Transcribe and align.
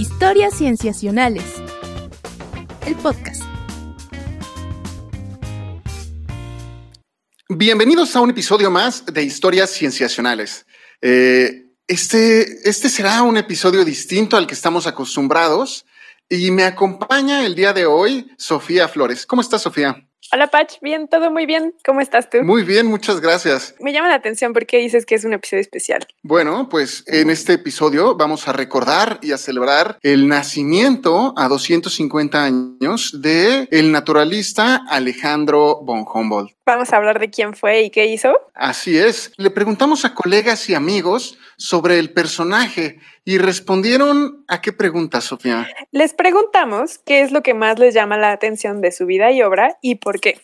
Historias 0.00 0.56
Cienciacionales. 0.56 1.44
El 2.86 2.94
podcast. 2.94 3.42
Bienvenidos 7.50 8.16
a 8.16 8.22
un 8.22 8.30
episodio 8.30 8.70
más 8.70 9.04
de 9.04 9.22
Historias 9.22 9.68
Cienciacionales. 9.68 10.64
Eh, 11.02 11.66
este, 11.86 12.66
este 12.66 12.88
será 12.88 13.22
un 13.24 13.36
episodio 13.36 13.84
distinto 13.84 14.38
al 14.38 14.46
que 14.46 14.54
estamos 14.54 14.86
acostumbrados 14.86 15.84
y 16.30 16.50
me 16.50 16.64
acompaña 16.64 17.44
el 17.44 17.54
día 17.54 17.74
de 17.74 17.84
hoy 17.84 18.32
Sofía 18.38 18.88
Flores. 18.88 19.26
¿Cómo 19.26 19.42
estás, 19.42 19.60
Sofía? 19.60 20.08
Hola 20.32 20.46
Pach, 20.46 20.78
bien, 20.80 21.08
todo 21.08 21.30
muy 21.30 21.44
bien. 21.44 21.74
¿Cómo 21.84 22.00
estás 22.00 22.30
tú? 22.30 22.42
Muy 22.44 22.62
bien, 22.62 22.86
muchas 22.86 23.20
gracias. 23.20 23.74
Me 23.80 23.92
llama 23.92 24.08
la 24.08 24.14
atención 24.14 24.52
porque 24.52 24.78
dices 24.78 25.04
que 25.04 25.16
es 25.16 25.24
un 25.24 25.32
episodio 25.32 25.60
especial. 25.60 26.06
Bueno, 26.22 26.68
pues 26.68 27.02
en 27.08 27.30
este 27.30 27.54
episodio 27.54 28.14
vamos 28.14 28.46
a 28.46 28.52
recordar 28.52 29.18
y 29.22 29.32
a 29.32 29.38
celebrar 29.38 29.98
el 30.02 30.28
nacimiento 30.28 31.34
a 31.36 31.48
250 31.48 32.44
años 32.44 33.20
de 33.20 33.66
el 33.72 33.90
naturalista 33.90 34.84
Alejandro 34.88 35.80
von 35.82 36.04
Humboldt. 36.12 36.52
Vamos 36.70 36.92
a 36.92 36.98
hablar 36.98 37.18
de 37.18 37.30
quién 37.30 37.54
fue 37.54 37.82
y 37.82 37.90
qué 37.90 38.06
hizo. 38.06 38.32
Así 38.54 38.96
es. 38.96 39.32
Le 39.36 39.50
preguntamos 39.50 40.04
a 40.04 40.14
colegas 40.14 40.70
y 40.70 40.74
amigos 40.74 41.36
sobre 41.56 41.98
el 41.98 42.12
personaje 42.12 43.00
y 43.24 43.38
respondieron 43.38 44.44
a 44.46 44.60
qué 44.60 44.72
pregunta, 44.72 45.20
Sofía. 45.20 45.66
Les 45.90 46.14
preguntamos 46.14 46.98
qué 46.98 47.22
es 47.22 47.32
lo 47.32 47.42
que 47.42 47.54
más 47.54 47.80
les 47.80 47.92
llama 47.92 48.18
la 48.18 48.30
atención 48.30 48.80
de 48.80 48.92
su 48.92 49.06
vida 49.06 49.32
y 49.32 49.42
obra 49.42 49.78
y 49.82 49.96
por 49.96 50.20
qué. 50.20 50.42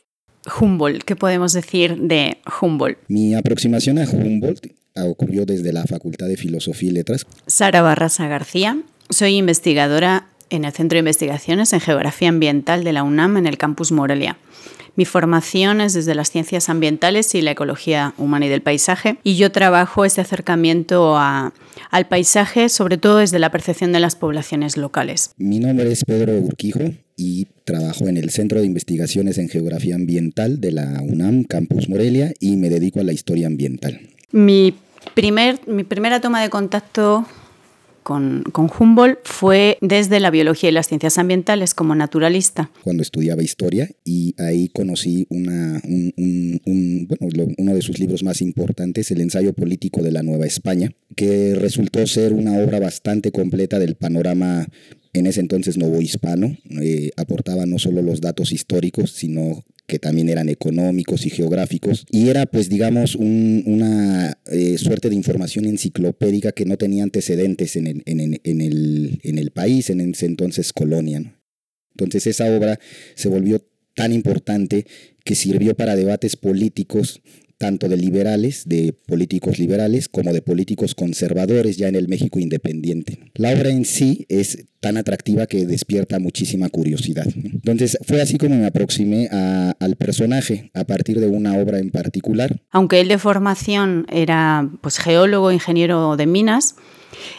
Humboldt, 0.60 1.04
¿qué 1.04 1.14
podemos 1.14 1.52
decir 1.52 1.96
de 1.96 2.38
Humboldt? 2.60 2.98
Mi 3.06 3.36
aproximación 3.36 4.00
a 4.00 4.02
Humboldt 4.02 4.66
ocurrió 5.04 5.46
desde 5.46 5.72
la 5.72 5.84
Facultad 5.84 6.26
de 6.26 6.36
Filosofía 6.36 6.90
y 6.90 6.92
Letras. 6.92 7.24
Sara 7.46 7.82
Barrasa 7.82 8.26
García, 8.26 8.80
soy 9.10 9.36
investigadora 9.36 10.26
en 10.50 10.64
el 10.64 10.72
Centro 10.72 10.96
de 10.96 11.00
Investigaciones 11.00 11.72
en 11.72 11.78
Geografía 11.78 12.30
Ambiental 12.30 12.82
de 12.82 12.92
la 12.92 13.04
UNAM 13.04 13.36
en 13.36 13.46
el 13.46 13.58
campus 13.58 13.92
Morelia. 13.92 14.38
Mi 14.96 15.04
formación 15.04 15.82
es 15.82 15.92
desde 15.92 16.14
las 16.14 16.30
ciencias 16.30 16.70
ambientales 16.70 17.34
y 17.34 17.42
la 17.42 17.50
ecología 17.50 18.14
humana 18.16 18.46
y 18.46 18.48
del 18.48 18.62
paisaje 18.62 19.18
y 19.22 19.36
yo 19.36 19.52
trabajo 19.52 20.06
este 20.06 20.22
acercamiento 20.22 21.18
al 21.18 22.08
paisaje 22.08 22.70
sobre 22.70 22.96
todo 22.96 23.18
desde 23.18 23.38
la 23.38 23.50
percepción 23.50 23.92
de 23.92 24.00
las 24.00 24.16
poblaciones 24.16 24.78
locales. 24.78 25.32
Mi 25.36 25.58
nombre 25.58 25.92
es 25.92 26.04
Pedro 26.04 26.32
Urquijo 26.38 26.80
y 27.14 27.46
trabajo 27.64 28.08
en 28.08 28.16
el 28.16 28.30
Centro 28.30 28.60
de 28.60 28.66
Investigaciones 28.66 29.36
en 29.36 29.50
Geografía 29.50 29.94
Ambiental 29.94 30.60
de 30.60 30.72
la 30.72 31.02
UNAM 31.02 31.44
Campus 31.44 31.88
Morelia 31.90 32.32
y 32.40 32.56
me 32.56 32.70
dedico 32.70 33.00
a 33.00 33.04
la 33.04 33.12
historia 33.12 33.46
ambiental. 33.46 34.00
Mi, 34.32 34.74
primer, 35.14 35.60
mi 35.66 35.84
primera 35.84 36.20
toma 36.20 36.40
de 36.40 36.48
contacto 36.48 37.26
con, 38.06 38.44
Humboldt 38.54 39.18
fue 39.24 39.78
desde 39.80 40.20
la 40.20 40.30
biología 40.30 40.68
y 40.68 40.72
las 40.72 40.86
ciencias 40.86 41.18
ambientales 41.18 41.74
como 41.74 41.96
naturalista. 41.96 42.70
Cuando 42.84 43.02
estudiaba 43.02 43.42
historia 43.42 43.90
y 44.04 44.36
ahí 44.38 44.68
conocí 44.68 45.26
uno 45.28 45.80
de 47.74 47.82
sus 47.82 47.98
libros 47.98 48.22
más 48.22 48.40
importantes, 48.42 49.10
El 49.10 49.22
ensayo 49.22 49.54
político 49.54 50.04
de 50.04 50.12
la 50.12 50.22
Nueva 50.22 50.46
España, 50.46 50.92
que 51.16 51.56
resultó 51.56 52.06
ser 52.06 52.32
una 52.32 52.56
obra 52.58 52.78
bastante 52.78 53.32
completa 53.32 53.80
del 53.80 53.96
panorama 53.96 54.68
en 55.12 55.26
ese 55.26 55.40
entonces 55.40 55.76
novohispano. 55.76 56.56
Eh, 56.80 57.10
aportaba 57.16 57.66
no 57.66 57.80
solo 57.80 58.02
los 58.02 58.20
datos 58.20 58.52
históricos, 58.52 59.10
sino 59.10 59.64
que 59.86 59.98
también 59.98 60.28
eran 60.28 60.48
económicos 60.48 61.26
y 61.26 61.30
geográficos, 61.30 62.06
y 62.10 62.28
era 62.28 62.46
pues 62.46 62.68
digamos 62.68 63.14
una 63.14 64.38
eh, 64.46 64.78
suerte 64.78 65.08
de 65.08 65.14
información 65.14 65.64
enciclopédica 65.64 66.52
que 66.52 66.64
no 66.64 66.76
tenía 66.76 67.04
antecedentes 67.04 67.76
en 67.76 67.86
el, 67.86 68.02
en, 68.06 68.40
en, 68.42 68.60
el, 68.60 69.20
en 69.22 69.38
el 69.38 69.50
país, 69.50 69.90
en 69.90 70.00
ese 70.00 70.26
entonces 70.26 70.72
colonia. 70.72 71.40
Entonces 71.92 72.26
esa 72.26 72.54
obra 72.54 72.78
se 73.14 73.28
volvió 73.28 73.64
tan 73.94 74.12
importante 74.12 74.86
que 75.24 75.34
sirvió 75.34 75.74
para 75.74 75.96
debates 75.96 76.36
políticos 76.36 77.22
tanto 77.58 77.88
de 77.88 77.96
liberales, 77.96 78.64
de 78.66 78.92
políticos 78.92 79.58
liberales, 79.58 80.08
como 80.08 80.32
de 80.32 80.42
políticos 80.42 80.94
conservadores 80.94 81.76
ya 81.76 81.88
en 81.88 81.94
el 81.94 82.08
México 82.08 82.38
independiente. 82.38 83.30
La 83.34 83.52
obra 83.52 83.70
en 83.70 83.84
sí 83.84 84.26
es 84.28 84.66
tan 84.80 84.96
atractiva 84.96 85.46
que 85.46 85.66
despierta 85.66 86.18
muchísima 86.18 86.68
curiosidad. 86.68 87.26
Entonces 87.34 87.98
fue 88.06 88.20
así 88.20 88.38
como 88.38 88.56
me 88.56 88.66
aproximé 88.66 89.28
al 89.30 89.96
personaje 89.96 90.70
a 90.74 90.84
partir 90.84 91.18
de 91.18 91.26
una 91.26 91.56
obra 91.56 91.78
en 91.78 91.90
particular. 91.90 92.60
Aunque 92.70 93.00
él 93.00 93.08
de 93.08 93.18
formación 93.18 94.06
era 94.12 94.68
pues, 94.82 94.98
geólogo, 94.98 95.50
ingeniero 95.50 96.16
de 96.16 96.26
minas, 96.26 96.76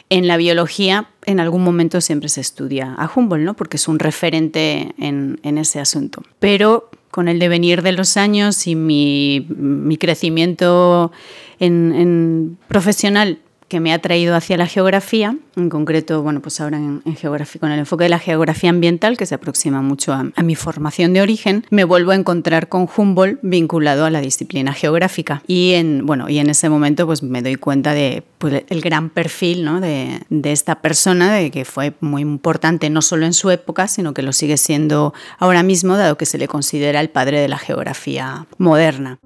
en 0.09 0.27
la 0.27 0.38
biología 0.38 1.09
en 1.25 1.39
algún 1.39 1.63
momento 1.63 2.01
siempre 2.01 2.29
se 2.29 2.41
estudia 2.41 2.94
a 2.97 3.09
Humboldt, 3.13 3.44
¿no? 3.44 3.56
porque 3.56 3.77
es 3.77 3.88
un 3.88 4.00
referente 4.00 4.94
en, 4.97 5.39
en 5.44 5.57
ese 5.57 5.79
asunto. 5.79 6.23
Pero 6.39 6.89
con 7.17 7.28
el 7.28 7.39
devenir 7.39 7.81
de 7.81 7.94
los 7.94 8.16
años 8.16 8.67
y 8.67 8.75
mi, 8.75 9.97
crecimiento 10.00 11.11
en, 11.59 12.59
profesional 12.67 13.39
que 13.67 13.79
me 13.79 13.94
ha 13.94 14.00
traído 14.00 14.35
hacia 14.35 14.57
la 14.57 14.66
geografía, 14.66 15.35
en 15.57 15.69
concreto, 15.69 16.22
bueno, 16.23 16.41
pues 16.41 16.61
ahora 16.61 16.78
en, 16.78 17.01
geografía, 17.16 17.59
con 17.59 17.72
el 17.72 17.79
enfoque 17.79 18.05
de 18.05 18.09
la 18.09 18.19
geografía 18.19 18.69
ambiental, 18.69 19.17
que 19.17 19.25
se 19.25 19.35
aproxima 19.35 19.81
mucho 19.81 20.13
a, 20.13 20.31
mi 20.44 20.55
formación 20.55 21.13
de 21.13 21.22
origen, 21.22 21.66
me 21.69 21.83
vuelvo 21.83 22.11
a 22.11 22.16
encontrar 22.16 22.69
con 22.69 22.88
Humboldt 22.95 23.39
vinculado 23.41 24.06
a 24.06 24.09
la 24.09 24.22
disciplina 24.22 24.72
geográfica. 24.72 25.41
Y 25.47 25.73
en, 25.73 26.06
bueno, 26.06 26.29
y 26.29 26.39
en 26.39 26.50
ese 26.50 26.69
momento 26.69 27.06
pues 27.06 27.23
me 27.23 27.41
doy 27.41 27.56
cuenta 27.56 27.94
de 27.94 28.23
pues, 28.38 28.63
el 28.69 28.81
gran 28.81 29.09
perfil 29.09 29.66
¿no? 29.66 29.81
de, 29.81 30.22
de 30.29 30.51
esta 30.53 30.81
persona, 30.81 31.33
de 31.33 31.51
que 31.51 31.66
fue 31.66 31.94
muy 32.00 32.22
importante 32.22 32.89
no 32.89 33.01
solo 33.01 33.25
en 33.25 33.33
su 33.33 33.51
época, 33.51 33.89
sino 33.89 34.13
que 34.13 34.22
lo 34.22 34.31
sigue 34.31 34.56
siendo 34.57 35.13
ahora 35.38 35.63
mismo, 35.63 35.97
dado 35.97 36.17
que 36.17 36.25
se 36.25 36.38
le 36.38 36.47
considera 36.47 37.01
el 37.01 37.09
padre 37.09 37.41
de 37.41 37.50
la 37.50 37.57
geografía 37.57 38.47
moderna. 38.57 39.19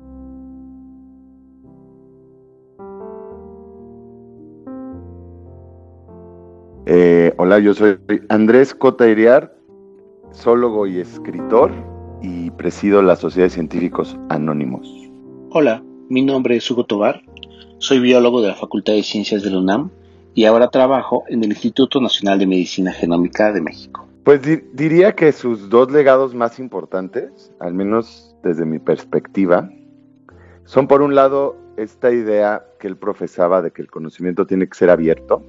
Eh, 6.94 7.34
hola, 7.38 7.58
yo 7.60 7.74
soy 7.74 7.98
Andrés 8.28 8.76
Cota 8.76 9.08
Iriar, 9.08 9.56
zoólogo 10.34 10.88
y 10.88 11.00
escritor, 11.00 11.72
y 12.22 12.52
presido 12.52 13.02
la 13.02 13.16
Sociedad 13.16 13.46
de 13.46 13.52
Científicos 13.52 14.18
Anónimos. 14.28 14.94
Hola, 15.52 15.82
mi 16.10 16.22
nombre 16.22 16.58
es 16.58 16.70
Hugo 16.70 16.84
Tobar, 16.84 17.22
soy 17.78 18.02
biólogo 18.02 18.42
de 18.42 18.50
la 18.50 18.56
Facultad 18.56 18.92
de 18.92 19.04
Ciencias 19.04 19.42
de 19.42 19.52
la 19.52 19.60
UNAM 19.60 19.90
y 20.34 20.44
ahora 20.44 20.68
trabajo 20.68 21.24
en 21.30 21.42
el 21.46 21.52
Instituto 21.52 22.02
Nacional 22.02 22.40
de 22.40 22.48
Medicina 22.48 22.92
Genómica 22.92 23.54
de 23.54 23.62
México. 23.62 24.06
Pues 24.26 24.42
diría 24.74 25.16
que 25.16 25.32
sus 25.32 25.70
dos 25.70 25.90
legados 25.94 26.36
más 26.36 26.60
importantes, 26.60 27.54
al 27.62 27.74
menos 27.74 28.36
desde 28.44 28.66
mi 28.66 28.80
perspectiva, 28.80 29.72
son 30.66 30.90
por 30.90 31.02
un 31.02 31.16
lado 31.16 31.56
esta 31.78 32.12
idea 32.12 32.66
que 32.82 32.90
él 32.90 32.98
profesaba 32.98 33.62
de 33.62 33.72
que 33.72 33.82
el 33.82 33.90
conocimiento 33.90 34.46
tiene 34.46 34.68
que 34.68 34.78
ser 34.78 34.90
abierto, 34.90 35.42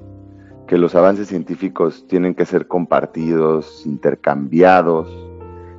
que 0.73 0.79
los 0.79 0.95
avances 0.95 1.29
científicos 1.29 2.07
tienen 2.09 2.35
que 2.35 2.47
ser 2.47 2.67
compartidos, 2.67 3.83
intercambiados 3.85 5.07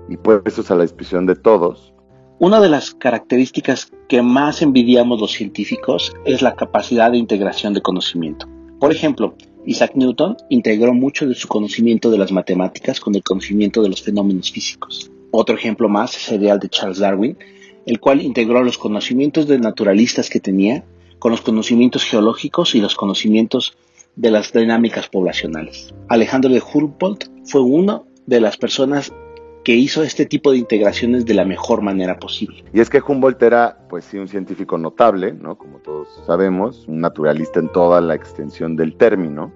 y 0.07 0.17
puestos 0.17 0.69
a 0.69 0.75
la 0.75 0.83
disposición 0.83 1.25
de 1.25 1.33
todos. 1.33 1.95
Una 2.37 2.61
de 2.61 2.69
las 2.69 2.93
características 2.93 3.91
que 4.07 4.21
más 4.21 4.61
envidiamos 4.61 5.19
los 5.19 5.31
científicos 5.31 6.13
es 6.25 6.43
la 6.43 6.53
capacidad 6.53 7.09
de 7.09 7.17
integración 7.17 7.73
de 7.73 7.81
conocimiento. 7.81 8.47
Por 8.79 8.91
ejemplo, 8.91 9.33
Isaac 9.65 9.93
Newton 9.95 10.37
integró 10.49 10.93
mucho 10.93 11.27
de 11.27 11.33
su 11.33 11.47
conocimiento 11.47 12.11
de 12.11 12.19
las 12.19 12.31
matemáticas 12.31 12.99
con 12.99 13.15
el 13.15 13.23
conocimiento 13.23 13.81
de 13.81 13.89
los 13.89 14.03
fenómenos 14.03 14.51
físicos. 14.51 15.09
Otro 15.31 15.55
ejemplo 15.55 15.89
más 15.89 16.11
sería 16.11 16.53
el 16.53 16.59
de 16.59 16.69
Charles 16.69 16.99
Darwin, 16.99 17.35
el 17.87 17.99
cual 17.99 18.21
integró 18.21 18.61
los 18.63 18.77
conocimientos 18.77 19.47
de 19.47 19.57
naturalistas 19.57 20.29
que 20.29 20.39
tenía 20.39 20.83
con 21.17 21.31
los 21.31 21.41
conocimientos 21.41 22.03
geológicos 22.03 22.75
y 22.75 22.79
los 22.79 22.93
conocimientos 22.93 23.75
de 24.16 24.31
las 24.31 24.53
dinámicas 24.53 25.07
poblacionales. 25.09 25.93
Alejandro 26.09 26.52
de 26.52 26.61
Humboldt 26.61 27.26
fue 27.46 27.61
una 27.61 28.02
de 28.26 28.40
las 28.40 28.58
personas 28.58 29.11
que 29.64 29.73
hizo 29.73 30.03
este 30.03 30.26
tipo 30.26 30.52
de 30.52 30.58
integraciones 30.58 31.26
de 31.26 31.34
la 31.34 31.46
mejor 31.46 31.82
manera 31.82 32.20
posible. 32.20 32.64
Y 32.73 32.82
es 32.82 32.90
que 32.90 33.02
Humboldt 33.05 33.41
era, 33.41 33.78
pues 33.90 34.05
sí, 34.05 34.17
un 34.17 34.28
científico 34.28 34.78
notable, 34.78 35.34
¿no? 35.34 35.58
Como 35.58 35.79
todos 35.79 36.08
sabemos, 36.26 36.85
un 36.87 36.99
naturalista 36.99 37.59
en 37.59 37.72
toda 37.72 38.02
la 38.02 38.14
extensión 38.14 38.76
del 38.76 38.96
término, 38.97 39.53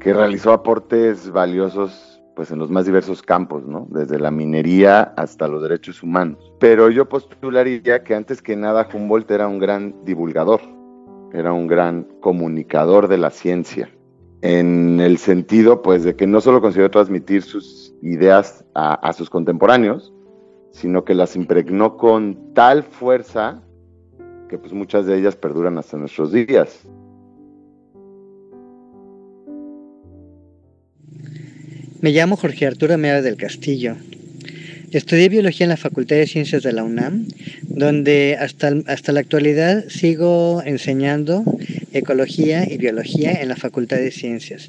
que 0.00 0.12
realizó 0.12 0.52
aportes 0.52 1.30
valiosos 1.30 2.08
pues 2.34 2.50
en 2.50 2.58
los 2.58 2.70
más 2.70 2.86
diversos 2.86 3.22
campos, 3.22 3.66
¿no? 3.66 3.86
Desde 3.90 4.18
la 4.18 4.30
minería 4.30 5.02
hasta 5.16 5.48
los 5.48 5.62
derechos 5.62 6.02
humanos. 6.02 6.52
Pero 6.58 6.90
yo 6.90 7.08
postularía 7.08 8.02
que 8.02 8.14
antes 8.14 8.40
que 8.40 8.56
nada 8.56 8.88
Humboldt 8.92 9.30
era 9.30 9.48
un 9.48 9.58
gran 9.58 9.94
divulgador, 10.04 10.62
era 11.32 11.52
un 11.52 11.66
gran 11.66 12.04
comunicador 12.20 13.08
de 13.08 13.18
la 13.18 13.30
ciencia, 13.30 13.90
en 14.42 15.00
el 15.00 15.18
sentido 15.18 15.82
pues 15.82 16.04
de 16.04 16.14
que 16.14 16.26
no 16.26 16.40
solo 16.40 16.60
consiguió 16.60 16.90
transmitir 16.90 17.42
sus 17.42 17.94
ideas 18.02 18.64
a, 18.74 19.12
sus 19.12 19.30
contemporáneos, 19.30 20.12
sino 20.70 21.04
que 21.04 21.14
las 21.14 21.36
impregnó 21.36 21.96
con 21.96 22.54
tal 22.54 22.82
fuerza 22.82 23.62
que 24.48 24.58
pues 24.58 24.72
muchas 24.72 25.06
de 25.06 25.18
ellas 25.18 25.36
perduran 25.36 25.78
hasta 25.78 25.96
nuestros 25.96 26.32
días. 26.32 26.86
Me 32.00 32.10
llamo 32.10 32.36
Jorge 32.36 32.66
Arturo 32.66 32.98
Mea 32.98 33.22
del 33.22 33.36
Castillo. 33.36 33.96
Estudié 34.92 35.30
biología 35.30 35.64
en 35.64 35.70
la 35.70 35.78
Facultad 35.78 36.16
de 36.16 36.26
Ciencias 36.26 36.62
de 36.62 36.70
la 36.70 36.84
UNAM, 36.84 37.26
donde 37.62 38.36
hasta, 38.38 38.74
hasta 38.86 39.12
la 39.12 39.20
actualidad 39.20 39.84
sigo 39.88 40.62
enseñando 40.66 41.44
ecología 41.94 42.70
y 42.70 42.76
biología 42.76 43.32
en 43.32 43.48
la 43.48 43.56
Facultad 43.56 43.96
de 43.96 44.10
Ciencias. 44.10 44.68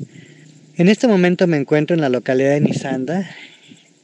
En 0.77 0.87
este 0.87 1.09
momento 1.09 1.45
me 1.45 1.57
encuentro 1.57 1.93
en 1.93 1.99
la 1.99 2.07
localidad 2.07 2.51
de 2.51 2.61
Nizanda, 2.61 3.29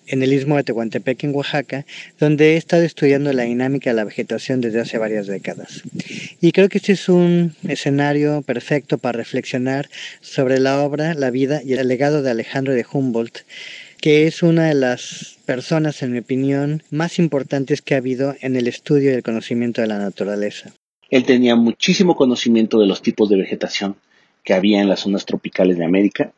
en 0.07 0.21
el 0.21 0.33
istmo 0.33 0.57
de 0.57 0.63
Tehuantepec, 0.63 1.23
en 1.23 1.33
Oaxaca, 1.33 1.85
donde 2.19 2.55
he 2.55 2.57
estado 2.57 2.83
estudiando 2.83 3.31
la 3.31 3.43
dinámica 3.43 3.91
de 3.91 3.95
la 3.95 4.03
vegetación 4.03 4.59
desde 4.59 4.81
hace 4.81 4.97
varias 4.97 5.25
décadas. 5.25 5.83
Y 6.41 6.51
creo 6.51 6.67
que 6.67 6.79
este 6.79 6.91
es 6.91 7.07
un 7.07 7.55
escenario 7.65 8.41
perfecto 8.41 8.97
para 8.97 9.17
reflexionar 9.17 9.89
sobre 10.19 10.59
la 10.59 10.81
obra, 10.81 11.13
la 11.13 11.29
vida 11.29 11.61
y 11.63 11.73
el 11.73 11.87
legado 11.87 12.23
de 12.23 12.31
Alejandro 12.31 12.73
de 12.73 12.85
Humboldt, 12.91 13.45
que 14.01 14.27
es 14.27 14.43
una 14.43 14.67
de 14.67 14.75
las 14.75 15.37
personas, 15.45 16.01
en 16.03 16.13
mi 16.13 16.19
opinión, 16.19 16.83
más 16.89 17.19
importantes 17.19 17.81
que 17.81 17.95
ha 17.95 17.97
habido 17.97 18.35
en 18.41 18.55
el 18.55 18.67
estudio 18.67 19.11
y 19.11 19.15
el 19.15 19.23
conocimiento 19.23 19.81
de 19.81 19.87
la 19.87 19.99
naturaleza. 19.99 20.71
Él 21.09 21.25
tenía 21.25 21.55
muchísimo 21.55 22.15
conocimiento 22.15 22.79
de 22.79 22.87
los 22.87 23.01
tipos 23.01 23.29
de 23.29 23.37
vegetación 23.37 23.95
que 24.43 24.53
había 24.53 24.81
en 24.81 24.89
las 24.89 25.01
zonas 25.01 25.25
tropicales 25.25 25.77
de 25.77 25.85
América 25.85 26.31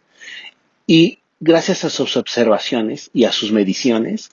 y 0.88 1.20
gracias 1.40 1.84
a 1.84 1.90
sus 1.90 2.18
observaciones 2.18 3.10
y 3.14 3.26
a 3.26 3.32
sus 3.32 3.52
mediciones, 3.52 4.32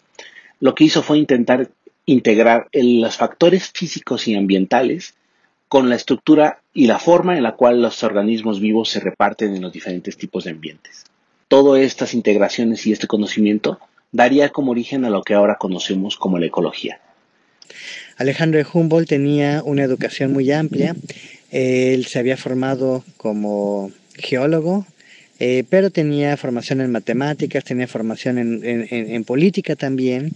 lo 0.60 0.74
que 0.74 0.84
hizo 0.84 1.02
fue 1.02 1.18
intentar 1.18 1.70
integrar 2.06 2.68
los 2.72 3.16
factores 3.16 3.70
físicos 3.74 4.26
y 4.28 4.34
ambientales 4.34 5.14
con 5.68 5.90
la 5.90 5.96
estructura 5.96 6.62
y 6.72 6.86
la 6.86 6.98
forma 6.98 7.36
en 7.36 7.42
la 7.42 7.56
cual 7.56 7.82
los 7.82 8.02
organismos 8.02 8.60
vivos 8.60 8.88
se 8.88 9.00
reparten 9.00 9.54
en 9.54 9.62
los 9.62 9.72
diferentes 9.72 10.16
tipos 10.16 10.44
de 10.44 10.50
ambientes. 10.52 11.04
Todas 11.48 11.82
estas 11.82 12.14
integraciones 12.14 12.86
y 12.86 12.92
este 12.92 13.06
conocimiento 13.06 13.80
daría 14.12 14.50
como 14.50 14.72
origen 14.72 15.04
a 15.04 15.10
lo 15.10 15.22
que 15.22 15.34
ahora 15.34 15.56
conocemos 15.56 16.16
como 16.16 16.38
la 16.38 16.46
ecología. 16.46 17.00
Alejandro 18.16 18.60
Humboldt 18.72 19.08
tenía 19.08 19.62
una 19.64 19.84
educación 19.84 20.32
muy 20.32 20.50
amplia. 20.50 20.96
Él 21.50 22.06
se 22.06 22.18
había 22.18 22.36
formado 22.36 23.04
como 23.16 23.90
geólogo, 24.14 24.86
eh, 25.38 25.64
pero 25.70 25.90
tenía 25.90 26.36
formación 26.36 26.80
en 26.80 26.90
matemáticas, 26.90 27.64
tenía 27.64 27.86
formación 27.86 28.38
en, 28.38 29.24
política 29.24 29.76
también. 29.76 30.32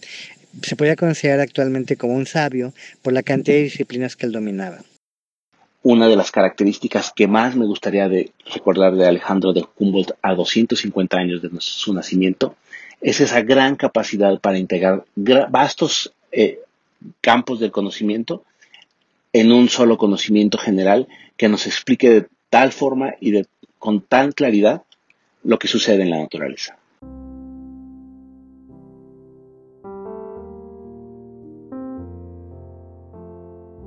Se 0.63 0.77
podía 0.77 0.97
considerar 0.97 1.41
actualmente 1.41 1.97
como 1.97 2.15
un 2.15 2.27
sabio 2.27 2.73
por 3.03 3.13
la 3.13 3.23
cantidad 3.23 3.57
de 3.57 3.65
disciplinas 3.65 4.17
que 4.17 4.27
él 4.27 4.33
dominaba. 4.33 4.79
Una 5.85 6.09
de 6.09 6.17
las 6.17 6.31
características 6.31 7.13
que 7.15 7.27
más 7.27 7.57
me 7.57 7.67
gustaría 7.67 8.09
de 8.09 8.31
recordar 8.53 8.95
de 8.95 9.07
Alejandro 9.07 9.53
de 9.53 9.65
Humboldt 9.79 10.13
a 10.23 10.35
250 10.35 11.17
años 11.17 11.43
de 11.43 11.51
su 11.59 11.93
nacimiento 11.93 12.55
es 13.01 13.21
esa 13.21 13.43
gran 13.43 13.75
capacidad 13.75 14.39
para 14.41 14.59
integrar 14.59 15.05
vastos 15.51 16.13
eh, 16.31 16.61
campos 17.21 17.59
del 17.59 17.73
conocimiento 17.73 18.45
en 19.33 19.51
un 19.51 19.69
solo 19.69 19.99
conocimiento 19.99 20.57
general 20.57 21.09
que 21.37 21.49
nos 21.49 21.67
explique 21.67 22.11
de 22.11 22.27
tal 22.49 22.71
forma 22.71 23.15
y 23.21 23.33
de, 23.33 23.47
con 23.79 24.03
tal 24.03 24.35
claridad 24.35 24.83
lo 25.43 25.59
que 25.59 25.69
sucede 25.69 26.03
en 26.03 26.11
la 26.11 26.19
naturaleza. 26.19 26.77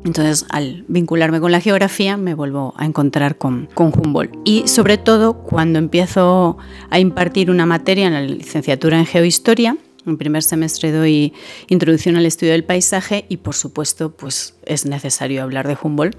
Entonces, 0.06 0.46
al 0.50 0.86
vincularme 0.88 1.42
con 1.42 1.52
la 1.52 1.60
geografía, 1.60 2.16
me 2.16 2.36
vuelvo 2.36 2.76
a 2.78 2.86
encontrar 2.86 3.40
con, 3.40 3.68
con, 3.74 3.92
Humboldt. 3.92 4.36
Y 4.46 4.68
sobre 4.68 5.00
todo, 5.00 5.34
cuando 5.34 5.80
empiezo 5.80 6.58
a 6.92 7.00
impartir 7.00 7.50
una 7.50 7.66
materia 7.66 8.06
en 8.06 8.14
la 8.14 8.22
licenciatura 8.22 9.00
en 9.00 9.08
geohistoria, 9.08 9.78
en 10.06 10.18
primer 10.18 10.44
semestre 10.44 10.92
doy 10.92 11.34
introducción 11.70 12.18
al 12.18 12.28
estudio 12.28 12.52
del 12.52 12.64
paisaje 12.64 13.26
y, 13.30 13.38
por 13.38 13.56
supuesto, 13.56 14.12
pues 14.12 14.54
es 14.66 14.86
necesario 14.86 15.42
hablar 15.42 15.68
de 15.68 15.76
Humboldt. 15.82 16.16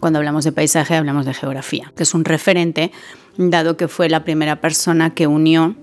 Cuando 0.00 0.18
hablamos 0.18 0.44
de 0.44 0.52
paisaje, 0.52 0.94
hablamos 0.94 1.24
de 1.24 1.32
geografía, 1.32 1.94
que 1.96 2.02
es 2.02 2.12
un 2.12 2.26
referente 2.26 2.92
dado 3.38 3.78
que 3.78 3.88
fue 3.88 4.10
la 4.10 4.22
primera 4.22 4.60
persona 4.60 5.14
que 5.14 5.26
unió 5.26 5.76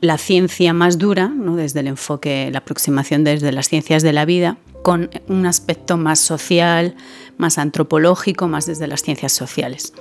la 0.00 0.18
ciencia 0.18 0.72
más 0.72 0.98
dura, 0.98 1.28
¿no? 1.28 1.56
desde 1.56 1.80
el 1.80 1.88
enfoque, 1.88 2.50
la 2.50 2.58
aproximación 2.58 3.24
desde 3.24 3.52
las 3.52 3.68
ciencias 3.68 4.02
de 4.02 4.12
la 4.12 4.24
vida, 4.24 4.58
con 4.82 5.08
un 5.28 5.46
aspecto 5.46 5.96
más 5.96 6.18
social, 6.18 6.94
más 7.38 7.56
antropológico, 7.56 8.48
más 8.48 8.66
desde 8.66 8.86
las 8.86 9.02
ciencias 9.02 9.32
sociales, 9.32 9.94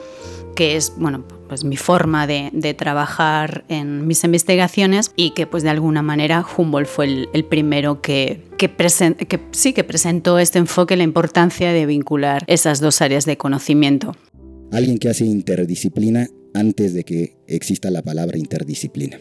que 0.56 0.75
es 0.75 0.94
bueno, 0.98 1.24
pues 1.48 1.63
mi 1.63 1.78
forma 1.78 2.28
de, 2.28 2.75
trabajar 2.78 3.63
en 3.69 4.06
mis 4.07 4.24
investigaciones 4.25 5.12
y 5.16 5.31
que 5.31 5.48
pues 5.48 5.63
de 5.63 5.69
alguna 5.69 6.01
manera 6.01 6.45
Humboldt 6.45 6.88
fue 6.88 7.28
el, 7.31 7.45
primero 7.45 8.01
que, 8.01 8.44
que, 8.57 8.69
sí, 9.51 9.72
que 9.72 9.84
presentó 9.84 10.38
este 10.38 10.60
enfoque, 10.60 10.98
la 10.98 11.04
importancia 11.04 11.72
de 11.72 11.86
vincular 11.86 12.44
esas 12.48 12.81
dos 12.81 13.01
áreas 13.01 13.25
de 13.25 13.38
conocimiento. 13.38 14.16
Alguien 14.72 14.98
que 14.98 15.10
hace 15.10 15.25
interdisciplina 15.25 16.28
antes 16.54 16.94
de 16.94 17.04
que 17.04 17.38
exista 17.48 17.90
la 17.90 18.01
palabra 18.01 18.38
interdisciplina. 18.38 19.18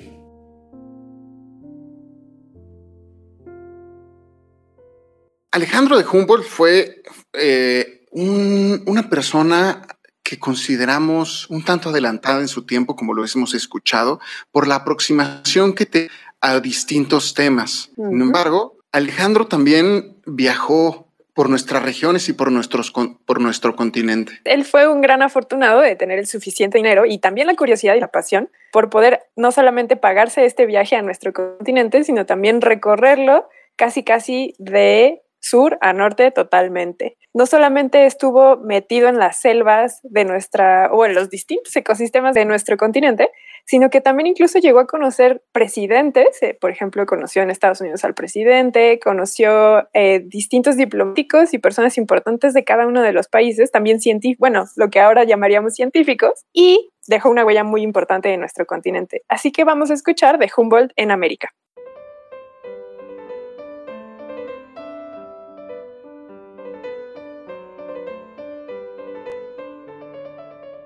Alejandro 5.52 5.98
de 5.98 6.04
Humboldt 6.04 6.44
fue 6.44 7.02
eh, 7.34 8.06
una 8.10 9.08
persona 9.08 9.86
que 10.22 10.38
consideramos 10.38 11.48
un 11.50 11.62
tanto 11.62 11.90
adelantada 11.90 12.40
en 12.40 12.48
su 12.48 12.64
tiempo, 12.64 12.96
como 12.96 13.12
lo 13.12 13.24
hemos 13.24 13.54
escuchado, 13.54 14.18
por 14.50 14.66
la 14.66 14.76
aproximación 14.76 15.74
que 15.74 15.84
te 15.84 16.10
a 16.40 16.58
distintos 16.60 17.34
temas. 17.34 17.90
Sin 17.94 18.20
embargo, 18.20 18.78
Alejandro 18.92 19.46
también 19.46 20.16
viajó 20.26 21.06
por 21.34 21.48
nuestras 21.48 21.82
regiones 21.82 22.28
y 22.28 22.32
por, 22.32 22.50
nuestros, 22.50 22.90
por 22.90 23.40
nuestro 23.40 23.76
continente. 23.76 24.40
Él 24.44 24.64
fue 24.64 24.88
un 24.88 25.00
gran 25.00 25.22
afortunado 25.22 25.80
de 25.80 25.96
tener 25.96 26.18
el 26.18 26.26
suficiente 26.26 26.78
dinero 26.78 27.04
y 27.06 27.18
también 27.18 27.46
la 27.46 27.54
curiosidad 27.54 27.94
y 27.94 28.00
la 28.00 28.08
pasión 28.08 28.50
por 28.70 28.90
poder 28.90 29.20
no 29.36 29.52
solamente 29.52 29.96
pagarse 29.96 30.44
este 30.44 30.66
viaje 30.66 30.96
a 30.96 31.02
nuestro 31.02 31.32
continente, 31.32 32.04
sino 32.04 32.26
también 32.26 32.60
recorrerlo 32.60 33.48
casi 33.76 34.04
casi 34.04 34.54
de 34.58 35.22
sur 35.42 35.76
a 35.80 35.92
norte 35.92 36.30
totalmente. 36.30 37.18
No 37.34 37.46
solamente 37.46 38.06
estuvo 38.06 38.56
metido 38.58 39.08
en 39.08 39.18
las 39.18 39.40
selvas 39.40 40.00
de 40.02 40.24
nuestra 40.24 40.88
o 40.92 41.04
en 41.04 41.14
los 41.14 41.30
distintos 41.30 41.74
ecosistemas 41.74 42.34
de 42.34 42.44
nuestro 42.44 42.76
continente, 42.76 43.30
sino 43.64 43.90
que 43.90 44.00
también 44.00 44.28
incluso 44.28 44.58
llegó 44.58 44.80
a 44.80 44.86
conocer 44.86 45.42
presidentes, 45.52 46.42
eh, 46.42 46.56
por 46.60 46.70
ejemplo, 46.70 47.06
conoció 47.06 47.42
en 47.42 47.50
Estados 47.50 47.80
Unidos 47.80 48.04
al 48.04 48.14
presidente, 48.14 48.98
conoció 48.98 49.88
eh, 49.94 50.20
distintos 50.24 50.76
diplomáticos 50.76 51.54
y 51.54 51.58
personas 51.58 51.98
importantes 51.98 52.54
de 52.54 52.64
cada 52.64 52.86
uno 52.86 53.02
de 53.02 53.12
los 53.12 53.28
países, 53.28 53.70
también 53.70 54.00
científicos, 54.00 54.40
bueno, 54.40 54.64
lo 54.76 54.90
que 54.90 55.00
ahora 55.00 55.24
llamaríamos 55.24 55.74
científicos, 55.74 56.44
y 56.52 56.90
dejó 57.06 57.30
una 57.30 57.44
huella 57.44 57.64
muy 57.64 57.82
importante 57.82 58.32
en 58.32 58.40
nuestro 58.40 58.66
continente. 58.66 59.22
Así 59.28 59.52
que 59.52 59.64
vamos 59.64 59.90
a 59.90 59.94
escuchar 59.94 60.38
de 60.38 60.50
Humboldt 60.56 60.92
en 60.96 61.10
América. 61.10 61.50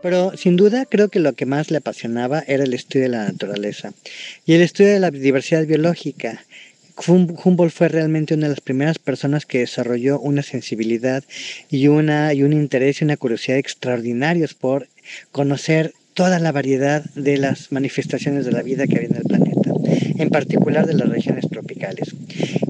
Pero 0.07 0.37
sin 0.37 0.55
duda 0.55 0.87
creo 0.87 1.09
que 1.09 1.19
lo 1.19 1.33
que 1.33 1.47
más 1.47 1.73
le 1.73 1.79
apasionaba 1.79 2.45
era 2.47 2.63
el 2.63 2.75
estudio 2.75 3.07
de 3.07 3.09
la 3.09 3.25
naturaleza 3.25 3.93
y 4.45 4.53
el 4.53 4.63
estudio 4.63 4.93
de 4.93 5.01
la 5.01 5.11
diversidad 5.11 5.67
biológica. 5.67 6.45
Humboldt 7.09 7.75
fue 7.75 7.89
realmente 7.89 8.35
una 8.35 8.45
de 8.45 8.51
las 8.51 8.61
primeras 8.61 9.01
personas 9.01 9.47
que 9.47 9.59
desarrolló 9.59 10.21
una 10.21 10.45
sensibilidad 10.45 11.25
y, 11.71 11.89
una, 11.89 12.33
y 12.35 12.45
un 12.45 12.53
interés 12.53 13.01
y 13.01 13.05
una 13.05 13.17
curiosidad 13.17 13.59
extraordinarios 13.59 14.55
por 14.55 14.87
conocer 15.33 15.93
toda 16.15 16.39
la 16.39 16.53
variedad 16.53 17.03
de 17.17 17.39
las 17.39 17.73
manifestaciones 17.73 18.45
de 18.45 18.53
la 18.53 18.63
vida 18.63 18.87
que 18.87 18.99
había 18.99 19.09
en 19.09 19.17
el 19.17 19.23
planeta, 19.25 19.73
en 20.19 20.31
particular 20.31 20.87
de 20.87 20.95
las 20.95 21.09
regiones 21.09 21.51
tropicales. 21.51 22.15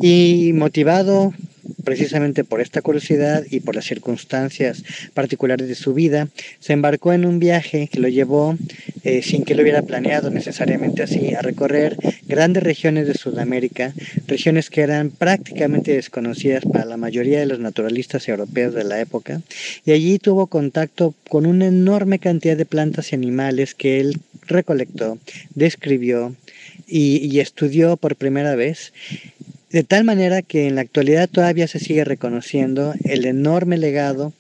Y 0.01 0.53
motivado 0.55 1.35
precisamente 1.87 2.43
por 2.43 2.61
esta 2.61 2.83
curiosidad 2.83 3.45
y 3.49 3.61
por 3.61 3.77
las 3.77 3.85
circunstancias 3.85 4.83
particulares 5.15 5.69
de 5.69 5.77
su 5.77 5.95
vida, 5.95 6.27
se 6.59 6.73
embarcó 6.73 7.13
en 7.13 7.25
un 7.25 7.39
viaje 7.39 7.89
que 7.91 8.01
lo 8.01 8.09
llevó, 8.09 8.59
eh, 9.05 9.23
sin 9.23 9.45
que 9.45 9.55
lo 9.55 9.63
hubiera 9.63 9.83
planeado 9.83 10.31
necesariamente 10.31 11.05
así, 11.05 11.33
a 11.35 11.43
recorrer 11.43 11.97
grandes 12.27 12.65
regiones 12.65 13.07
de 13.07 13.15
Sudamérica, 13.15 13.95
regiones 14.27 14.69
que 14.69 14.81
eran 14.81 15.11
prácticamente 15.11 15.93
desconocidas 15.93 16.65
para 16.65 16.85
la 16.85 16.97
mayoría 16.97 17.39
de 17.39 17.47
los 17.47 17.61
naturalistas 17.61 18.29
europeos 18.29 18.75
de 18.75 18.83
la 18.83 19.01
época, 19.01 19.43
y 19.85 19.93
allí 19.93 20.19
tuvo 20.19 20.49
contacto 20.49 21.15
con 21.29 21.47
una 21.47 21.69
enorme 21.69 22.19
cantidad 22.19 22.57
de 22.57 22.67
plantas 22.67 23.13
y 23.13 23.15
animales 23.15 23.77
que 23.77 24.01
él 24.01 24.19
recolectó, 24.49 25.19
describió 25.55 26.35
y, 26.89 27.19
y 27.25 27.39
estudió 27.39 27.97
por 27.97 28.17
primera 28.17 28.57
vez 28.57 28.93
de 29.77 29.85
tal 29.85 30.05
manera 30.05 30.41
que 30.41 30.69
en 30.69 30.77
la 30.77 30.81
actualidad 30.81 31.29
todavía 31.29 31.69
se 31.69 31.79
sigue 31.79 32.03
reconociendo 32.03 32.95
el 33.05 33.27
enorme 33.27 33.77
legado 33.77 34.33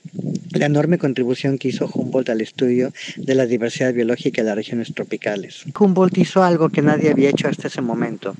la 0.52 0.66
enorme 0.66 0.99
contribución 0.99 1.59
que 1.59 1.69
hizo 1.69 1.87
Humboldt 1.93 2.31
al 2.31 2.40
estudio 2.40 2.93
de 3.16 3.35
la 3.35 3.47
diversidad 3.47 3.93
biológica 3.93 4.43
de 4.43 4.49
las 4.49 4.57
regiones 4.57 4.95
tropicales. 4.95 5.64
Humboldt 5.78 6.16
hizo 6.19 6.43
algo 6.43 6.71
que 6.71 6.83
nadie 6.83 7.11
había 7.11 7.28
hecho 7.28 7.49
hasta 7.49 7.69
ese 7.69 7.83
momento, 7.83 8.35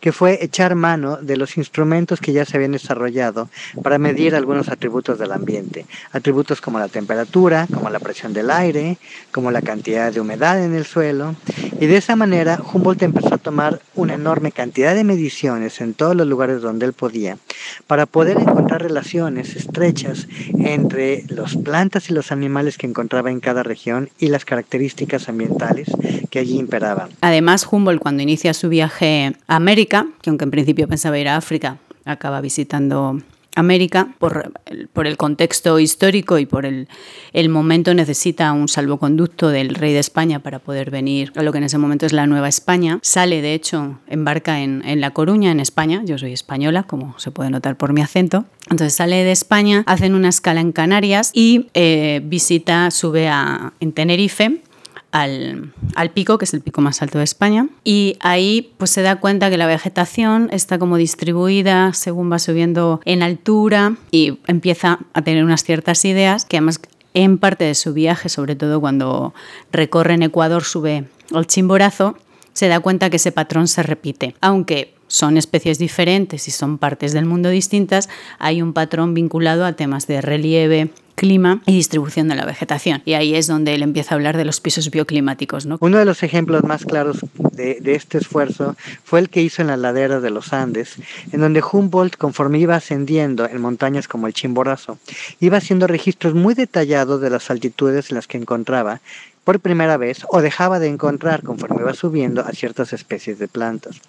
que 0.00 0.12
fue 0.12 0.44
echar 0.44 0.74
mano 0.74 1.16
de 1.16 1.36
los 1.36 1.56
instrumentos 1.56 2.20
que 2.20 2.32
ya 2.32 2.44
se 2.44 2.56
habían 2.56 2.72
desarrollado 2.72 3.48
para 3.82 3.98
medir 3.98 4.34
algunos 4.34 4.68
atributos 4.68 5.18
del 5.18 5.32
ambiente, 5.32 5.86
atributos 6.12 6.60
como 6.60 6.78
la 6.78 6.88
temperatura, 6.88 7.66
como 7.72 7.90
la 7.90 7.98
presión 7.98 8.32
del 8.32 8.50
aire, 8.50 8.98
como 9.32 9.50
la 9.50 9.62
cantidad 9.62 10.12
de 10.12 10.20
humedad 10.20 10.62
en 10.62 10.74
el 10.74 10.84
suelo, 10.84 11.34
y 11.80 11.86
de 11.86 11.96
esa 11.96 12.16
manera 12.16 12.60
Humboldt 12.72 13.02
empezó 13.02 13.34
a 13.34 13.38
tomar 13.38 13.80
una 13.94 14.14
enorme 14.14 14.52
cantidad 14.52 14.94
de 14.94 15.04
mediciones 15.04 15.80
en 15.80 15.94
todos 15.94 16.14
los 16.14 16.26
lugares 16.26 16.35
donde 16.36 16.86
él 16.86 16.92
podía, 16.92 17.38
para 17.86 18.06
poder 18.06 18.38
encontrar 18.38 18.82
relaciones 18.82 19.56
estrechas 19.56 20.28
entre 20.58 21.24
las 21.28 21.56
plantas 21.56 22.10
y 22.10 22.12
los 22.12 22.32
animales 22.32 22.78
que 22.78 22.86
encontraba 22.86 23.30
en 23.30 23.40
cada 23.40 23.62
región 23.62 24.10
y 24.18 24.28
las 24.28 24.44
características 24.44 25.28
ambientales 25.28 25.88
que 26.30 26.38
allí 26.38 26.58
imperaban. 26.58 27.10
Además, 27.20 27.66
Humboldt 27.70 28.00
cuando 28.00 28.22
inicia 28.22 28.54
su 28.54 28.68
viaje 28.68 29.32
a 29.46 29.56
América, 29.56 30.06
que 30.22 30.30
aunque 30.30 30.44
en 30.44 30.50
principio 30.50 30.88
pensaba 30.88 31.18
ir 31.18 31.28
a 31.28 31.36
África, 31.36 31.78
acaba 32.04 32.40
visitando 32.40 33.20
América, 33.56 34.14
por, 34.18 34.52
el 35.04 35.16
contexto 35.16 35.78
histórico 35.80 36.38
y 36.38 36.46
por 36.46 36.64
el, 36.66 36.88
momento, 37.48 37.92
necesita 37.94 38.52
un 38.52 38.68
salvoconducto 38.68 39.48
del 39.48 39.74
rey 39.74 39.92
de 39.92 39.98
España 39.98 40.38
para 40.38 40.60
poder 40.60 40.90
venir 40.90 41.32
lo 41.34 41.50
que 41.50 41.58
en 41.58 41.64
ese 41.64 41.78
momento 41.78 42.06
es 42.06 42.12
la 42.12 42.26
Nueva 42.26 42.48
España. 42.48 43.00
Sale, 43.02 43.42
de 43.42 43.54
hecho, 43.54 43.98
embarca 44.06 44.60
en, 44.60 44.82
en 44.86 45.00
La 45.00 45.10
Coruña, 45.10 45.50
en 45.50 45.60
España. 45.60 46.02
Yo 46.04 46.18
soy 46.18 46.32
española, 46.32 46.84
como 46.84 47.18
se 47.18 47.30
puede 47.30 47.50
notar 47.50 47.76
por 47.76 47.92
mi 47.92 48.02
acento. 48.02 48.44
Entonces 48.70 48.94
sale 48.94 49.22
de 49.22 49.32
España, 49.32 49.84
hacen 49.86 50.14
una 50.14 50.28
escala 50.28 50.60
en 50.60 50.72
Canarias 50.72 51.30
y 51.32 51.68
eh, 51.74 52.20
visita, 52.24 52.90
sube 52.90 53.28
a, 53.28 53.72
en 53.80 53.92
Tenerife 53.92 54.60
al, 55.22 55.72
al, 55.94 56.10
pico, 56.10 56.38
que 56.38 56.44
es 56.44 56.54
el 56.54 56.60
pico 56.60 56.80
más 56.80 57.02
alto 57.02 57.18
de 57.18 57.24
España, 57.24 57.68
y 57.84 58.16
ahí 58.20 58.72
pues 58.78 58.90
se 58.90 59.02
da 59.02 59.16
cuenta 59.16 59.50
que 59.50 59.56
la 59.56 59.66
vegetación 59.66 60.48
está 60.52 60.78
como 60.78 60.96
distribuida 60.96 61.92
según 61.92 62.30
va 62.30 62.38
subiendo 62.38 63.00
en 63.04 63.22
altura 63.22 63.96
y 64.10 64.38
empieza 64.46 65.00
a 65.12 65.22
tener 65.22 65.44
unas 65.44 65.64
ciertas 65.64 66.04
ideas 66.04 66.44
que 66.44 66.58
además 66.58 66.80
en 67.14 67.38
parte 67.38 67.64
de 67.64 67.74
su 67.74 67.94
viaje, 67.94 68.28
sobre 68.28 68.56
todo 68.56 68.78
cuando 68.80 69.32
recorre 69.72 70.14
en 70.14 70.22
Ecuador, 70.22 70.64
sube 70.64 71.04
al 71.32 71.46
Chimborazo, 71.46 72.18
se 72.52 72.68
da 72.68 72.80
cuenta 72.80 73.08
que 73.08 73.16
ese 73.16 73.32
patrón 73.32 73.68
se 73.68 73.82
repite, 73.82 74.34
aunque 74.42 74.94
son 75.08 75.36
especies 75.36 75.78
diferentes 75.78 76.48
y 76.48 76.50
son 76.50 76.78
partes 76.78 77.12
del 77.12 77.24
mundo 77.24 77.48
distintas, 77.48 78.08
hay 78.38 78.60
un 78.60 78.72
patrón 78.72 79.14
vinculado 79.14 79.64
a 79.64 79.72
temas 79.72 80.06
de 80.06 80.20
relieve, 80.20 80.90
clima 81.16 81.62
y 81.66 81.74
distribución 81.74 82.28
de 82.28 82.36
la 82.36 82.44
vegetación. 82.44 83.02
Y 83.04 83.14
ahí 83.14 83.34
es 83.34 83.48
donde 83.48 83.74
él 83.74 83.82
empieza 83.82 84.14
a 84.14 84.16
hablar 84.16 84.36
de 84.36 84.44
los 84.44 84.60
pisos 84.60 84.90
bioclimáticos. 84.90 85.66
¿no? 85.66 85.78
Uno 85.80 85.98
de 85.98 86.04
los 86.04 86.22
ejemplos 86.22 86.62
más 86.62 86.84
claros 86.84 87.18
de, 87.52 87.80
este 87.84 88.18
esfuerzo 88.18 88.76
fue 89.02 89.18
el 89.18 89.30
que 89.30 89.42
hizo 89.42 89.62
en 89.62 89.68
las 89.68 89.80
laderas 89.80 90.22
de 90.22 90.30
los 90.30 90.52
Andes, 90.52 90.96
en 91.32 91.40
donde 91.40 91.62
Humboldt, 91.62 92.16
conforme 92.16 92.58
iba 92.58 92.76
ascendiendo 92.76 93.48
en 93.48 93.60
montañas 93.60 94.06
como 94.06 94.28
el 94.28 94.34
Chimborazo, 94.34 94.98
iba 95.40 95.56
haciendo 95.56 95.86
registros 95.86 96.34
muy 96.34 96.54
detallados 96.54 97.20
de 97.20 97.30
las 97.30 97.50
altitudes 97.50 98.10
en 98.10 98.16
las 98.16 98.26
que 98.28 98.36
encontraba 98.36 99.00
por 99.46 99.60
primera 99.60 99.96
vez 99.96 100.26
o 100.28 100.42
dejaba 100.42 100.80
de 100.80 100.88
encontrar 100.88 101.44
conforme 101.44 101.80
iba 101.80 101.94
subiendo 101.94 102.44
a 102.44 102.50
ciertas 102.50 102.92
especies 102.92 103.38
de 103.38 103.46
plantas. 103.46 104.00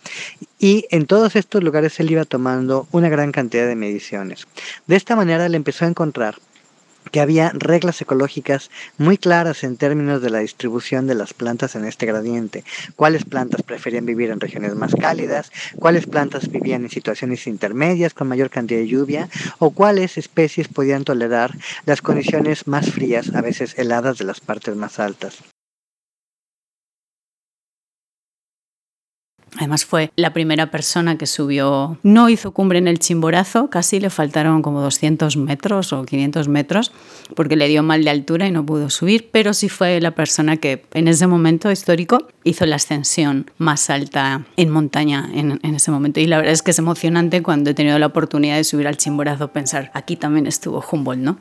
Y 0.58 0.86
en 0.90 1.06
todos 1.06 1.36
estos 1.36 1.64
lugares 1.64 2.00
él 2.00 2.10
iba 2.10 2.26
tomando 2.26 2.88
una 2.92 3.08
gran 3.08 3.32
cantidad 3.32 3.68
de 3.68 3.76
mediciones. 3.76 4.48
De 4.88 4.96
esta 4.96 5.16
manera 5.16 5.46
él 5.46 5.54
empezó 5.54 5.86
a 5.86 5.90
encontrar 5.90 6.40
que 7.10 7.22
había 7.22 7.52
reglas 7.54 8.02
ecológicas 8.02 8.70
muy 8.98 9.18
claras 9.18 9.64
en 9.64 9.78
términos 9.78 10.22
de 10.22 10.30
la 10.30 10.40
distribución 10.40 11.08
de 11.08 11.16
las 11.16 11.34
plantas 11.34 11.76
en 11.76 11.86
este 11.86 12.06
gradiente, 12.06 12.64
cuáles 12.96 13.26
plantas 13.26 13.64
preferían 13.64 14.06
vivir 14.06 14.30
en 14.30 14.40
regiones 14.40 14.76
más 14.76 14.96
cálidas, 14.96 15.52
cuáles 15.80 16.06
plantas 16.06 16.50
vivían 16.50 16.84
en 16.84 16.90
situaciones 16.90 17.48
intermedias 17.48 18.14
con 18.14 18.28
mayor 18.28 18.50
cantidad 18.50 18.80
de 18.80 18.88
lluvia 18.88 19.30
o 19.60 19.72
cuáles 19.72 20.18
especies 20.18 20.68
podían 20.68 21.04
tolerar 21.04 21.54
las 21.86 22.02
condiciones 22.02 22.68
más 22.68 22.92
frías, 22.92 23.34
a 23.34 23.42
veces 23.42 23.78
heladas 23.78 24.18
de 24.18 24.26
las 24.26 24.40
partes 24.40 24.76
más 24.76 25.00
altas. 25.00 25.44
Además 29.58 29.86
fue 29.86 30.12
la 30.16 30.34
primera 30.34 30.72
persona 30.72 31.18
que 31.18 31.26
subió, 31.26 31.98
no 32.04 32.30
hizo 32.30 32.52
cumbre 32.52 32.78
en 32.78 32.88
el 32.88 33.00
Chimborazo, 33.00 33.70
casi 33.70 34.00
le 34.00 34.10
faltaron 34.10 34.62
como 34.62 34.82
200 34.82 35.38
metros 35.38 35.94
o 35.94 36.06
500 36.06 36.48
metros 36.48 36.92
porque 37.36 37.56
le 37.56 37.68
dio 37.68 37.84
mal 37.84 38.04
de 38.04 38.10
altura 38.10 38.48
y 38.48 38.52
no 38.52 38.66
pudo 38.66 38.90
subir, 38.90 39.30
pero 39.32 39.54
sí 39.54 39.70
fue 39.70 40.00
la 40.00 40.12
persona 40.12 40.58
que 40.58 40.86
en 40.94 41.08
ese 41.08 41.28
momento 41.28 41.72
histórico 41.72 42.28
hizo 42.44 42.66
la 42.66 42.78
ascensión 42.78 43.52
más 43.58 43.90
alta 43.90 44.46
en 44.56 44.70
montaña 44.70 45.30
en, 45.34 45.60
ese 45.76 45.92
momento. 45.92 46.20
Y 46.20 46.28
la 46.28 46.38
verdad 46.38 46.54
es 46.54 46.62
que 46.62 46.72
es 46.72 46.80
emocionante 46.80 47.42
cuando 47.44 47.72
he 47.72 47.74
tenido 47.74 48.00
la 48.00 48.08
oportunidad 48.08 48.56
de 48.56 48.64
subir 48.64 48.88
al 48.88 48.98
Chimborazo 48.98 49.52
pensar, 49.52 49.92
aquí 49.94 50.16
también 50.16 50.48
estuvo 50.48 50.84
Humboldt, 50.92 51.22
¿no? 51.22 51.38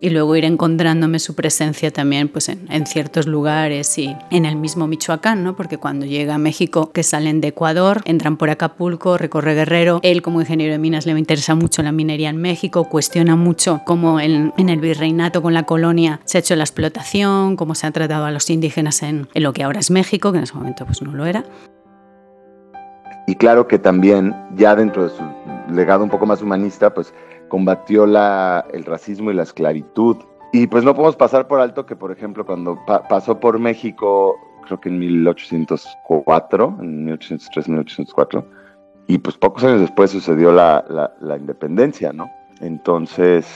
Y 0.00 0.10
luego 0.10 0.36
ir 0.36 0.44
encontrándome 0.44 1.18
su 1.18 1.34
presencia 1.34 1.90
también 1.90 2.28
pues 2.28 2.48
en, 2.48 2.86
ciertos 2.86 3.26
lugares 3.26 3.98
y 3.98 4.16
en 4.30 4.44
el 4.44 4.56
mismo 4.56 4.86
Michoacán, 4.86 5.42
¿no? 5.42 5.56
porque 5.56 5.78
cuando 5.78 6.06
llega 6.06 6.34
a 6.34 6.38
México, 6.38 6.90
que 6.92 7.02
salen 7.02 7.40
de 7.40 7.48
Ecuador, 7.48 8.02
entran 8.04 8.36
por 8.36 8.50
Acapulco, 8.50 9.18
recorre 9.18 9.54
Guerrero, 9.54 10.00
él 10.02 10.22
como 10.22 10.40
ingeniero 10.40 10.72
de 10.72 10.78
minas 10.78 11.06
le 11.06 11.18
interesa 11.18 11.54
mucho 11.54 11.82
la 11.82 11.92
minería 11.92 12.30
en 12.30 12.36
México, 12.36 12.84
cuestiona 12.84 13.36
mucho 13.36 13.80
cómo 13.84 14.20
en, 14.20 14.52
en 14.56 14.68
el 14.68 14.80
virreinato 14.80 15.42
con 15.42 15.54
la 15.54 15.64
colonia 15.64 16.20
se 16.24 16.38
ha 16.38 16.40
hecho 16.40 16.56
la 16.56 16.64
explotación, 16.64 17.56
cómo 17.56 17.74
se 17.74 17.86
ha 17.86 17.90
tratado 17.90 18.24
a 18.24 18.30
los 18.30 18.48
indígenas 18.50 19.02
en, 19.02 19.28
en 19.34 19.42
lo 19.42 19.52
que 19.52 19.64
ahora 19.64 19.80
es 19.80 19.90
México, 19.90 20.32
que 20.32 20.38
en 20.38 20.44
ese 20.44 20.54
momento 20.54 20.86
pues 20.86 21.02
no 21.02 21.12
lo 21.12 21.26
era. 21.26 21.44
Y 23.26 23.34
claro 23.34 23.68
que 23.68 23.78
también, 23.78 24.34
ya 24.56 24.74
dentro 24.74 25.04
de 25.04 25.10
su 25.10 25.22
legado 25.70 26.02
un 26.02 26.08
poco 26.08 26.24
más 26.24 26.40
humanista, 26.40 26.94
pues 26.94 27.12
combatió 27.48 28.06
la, 28.06 28.64
el 28.72 28.84
racismo 28.84 29.30
y 29.30 29.34
la 29.34 29.42
esclavitud. 29.42 30.16
Y 30.52 30.66
pues 30.66 30.84
no 30.84 30.94
podemos 30.94 31.16
pasar 31.16 31.46
por 31.46 31.60
alto 31.60 31.84
que, 31.84 31.96
por 31.96 32.12
ejemplo, 32.12 32.46
cuando 32.46 32.78
pa 32.86 33.02
pasó 33.06 33.38
por 33.38 33.58
México, 33.58 34.36
creo 34.64 34.80
que 34.80 34.88
en 34.88 34.98
1804, 34.98 36.78
en 36.80 37.06
1803-1804, 37.06 38.44
y 39.08 39.18
pues 39.18 39.36
pocos 39.36 39.64
años 39.64 39.80
después 39.80 40.10
sucedió 40.10 40.52
la, 40.52 40.84
la, 40.88 41.12
la 41.20 41.36
independencia, 41.36 42.12
¿no? 42.12 42.30
Entonces, 42.60 43.46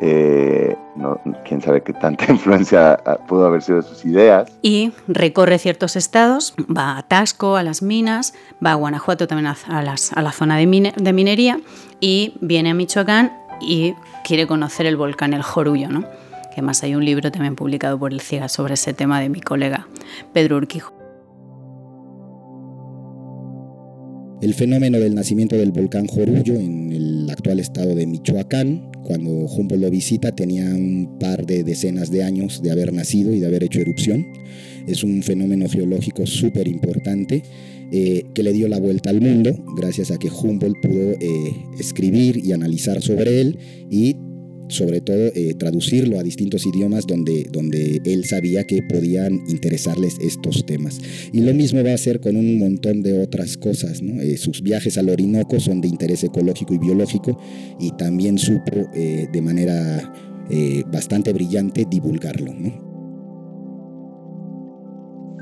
eh, 0.00 0.51
no, 0.94 1.20
quién 1.44 1.60
sabe 1.60 1.82
qué 1.82 1.92
tanta 1.92 2.24
influencia 2.28 2.98
pudo 3.28 3.46
haber 3.46 3.62
sido 3.62 3.78
de 3.78 3.82
sus 3.82 4.04
ideas. 4.04 4.50
Y 4.62 4.92
recorre 5.08 5.58
ciertos 5.58 5.96
estados, 5.96 6.54
va 6.74 6.98
a 6.98 7.02
Tasco, 7.02 7.56
a 7.56 7.62
las 7.62 7.82
minas, 7.82 8.34
va 8.64 8.72
a 8.72 8.74
Guanajuato 8.74 9.26
también 9.26 9.54
a, 9.68 9.82
las, 9.82 10.12
a 10.12 10.22
la 10.22 10.32
zona 10.32 10.56
de, 10.56 10.66
mine, 10.66 10.92
de, 10.96 11.12
minería 11.12 11.60
y 12.00 12.34
viene 12.40 12.70
a 12.70 12.74
Michoacán 12.74 13.32
y 13.60 13.94
quiere 14.24 14.46
conocer 14.46 14.86
el 14.86 14.96
volcán 14.96 15.34
El 15.34 15.42
Jorullo, 15.42 15.88
¿no? 15.88 16.02
que 16.02 16.60
además 16.60 16.82
hay 16.82 16.94
un 16.94 17.04
libro 17.04 17.32
también 17.32 17.56
publicado 17.56 17.98
por 17.98 18.12
el 18.12 18.20
CIGA 18.20 18.48
sobre 18.48 18.74
ese 18.74 18.92
tema 18.92 19.20
de 19.20 19.30
mi 19.30 19.40
colega 19.40 19.86
Pedro 20.34 20.58
Urquijo. 20.58 21.01
El 24.42 24.54
fenómeno 24.54 24.98
del 24.98 25.14
nacimiento 25.14 25.56
del 25.56 25.70
volcán 25.70 26.08
Jorullo 26.08 26.56
en 26.56 26.92
el 26.92 27.30
actual 27.30 27.60
estado 27.60 27.94
de 27.94 28.08
Michoacán, 28.08 28.90
cuando 29.04 29.30
Humboldt 29.30 29.80
lo 29.80 29.88
visita, 29.88 30.34
tenía 30.34 30.64
un 30.64 31.16
par 31.20 31.46
de 31.46 31.62
decenas 31.62 32.10
de 32.10 32.24
años 32.24 32.60
de 32.60 32.72
haber 32.72 32.92
nacido 32.92 33.32
y 33.32 33.38
de 33.38 33.46
haber 33.46 33.62
hecho 33.62 33.78
erupción. 33.78 34.26
Es 34.88 35.04
un 35.04 35.22
fenómeno 35.22 35.68
geológico 35.68 36.26
súper 36.26 36.66
importante 36.66 37.44
eh, 37.92 38.24
que 38.34 38.42
le 38.42 38.52
dio 38.52 38.66
la 38.66 38.80
vuelta 38.80 39.10
al 39.10 39.20
mundo 39.20 39.54
gracias 39.76 40.10
a 40.10 40.18
que 40.18 40.28
Humboldt 40.28 40.80
pudo 40.82 41.12
eh, 41.12 41.18
escribir 41.78 42.44
y 42.44 42.50
analizar 42.50 43.00
sobre 43.00 43.40
él 43.40 43.58
y 43.90 44.16
sobre 44.72 45.00
todo 45.00 45.30
eh, 45.34 45.54
traducirlo 45.54 46.18
a 46.18 46.22
distintos 46.22 46.66
idiomas 46.66 47.06
donde, 47.06 47.46
donde 47.50 48.00
él 48.04 48.24
sabía 48.24 48.64
que 48.64 48.82
podían 48.82 49.40
interesarles 49.48 50.16
estos 50.20 50.64
temas. 50.66 51.00
Y 51.32 51.40
lo 51.40 51.54
mismo 51.54 51.84
va 51.84 51.90
a 51.90 51.94
hacer 51.94 52.20
con 52.20 52.36
un 52.36 52.58
montón 52.58 53.02
de 53.02 53.12
otras 53.18 53.56
cosas. 53.56 54.02
¿no? 54.02 54.20
Eh, 54.20 54.36
sus 54.36 54.62
viajes 54.62 54.98
al 54.98 55.08
Orinoco 55.08 55.60
son 55.60 55.80
de 55.80 55.88
interés 55.88 56.24
ecológico 56.24 56.74
y 56.74 56.78
biológico 56.78 57.38
y 57.78 57.90
también 57.96 58.38
supo 58.38 58.90
eh, 58.94 59.28
de 59.32 59.42
manera 59.42 60.12
bastante 60.90 61.32
brillante 61.32 61.86
divulgarlo. 61.88 62.52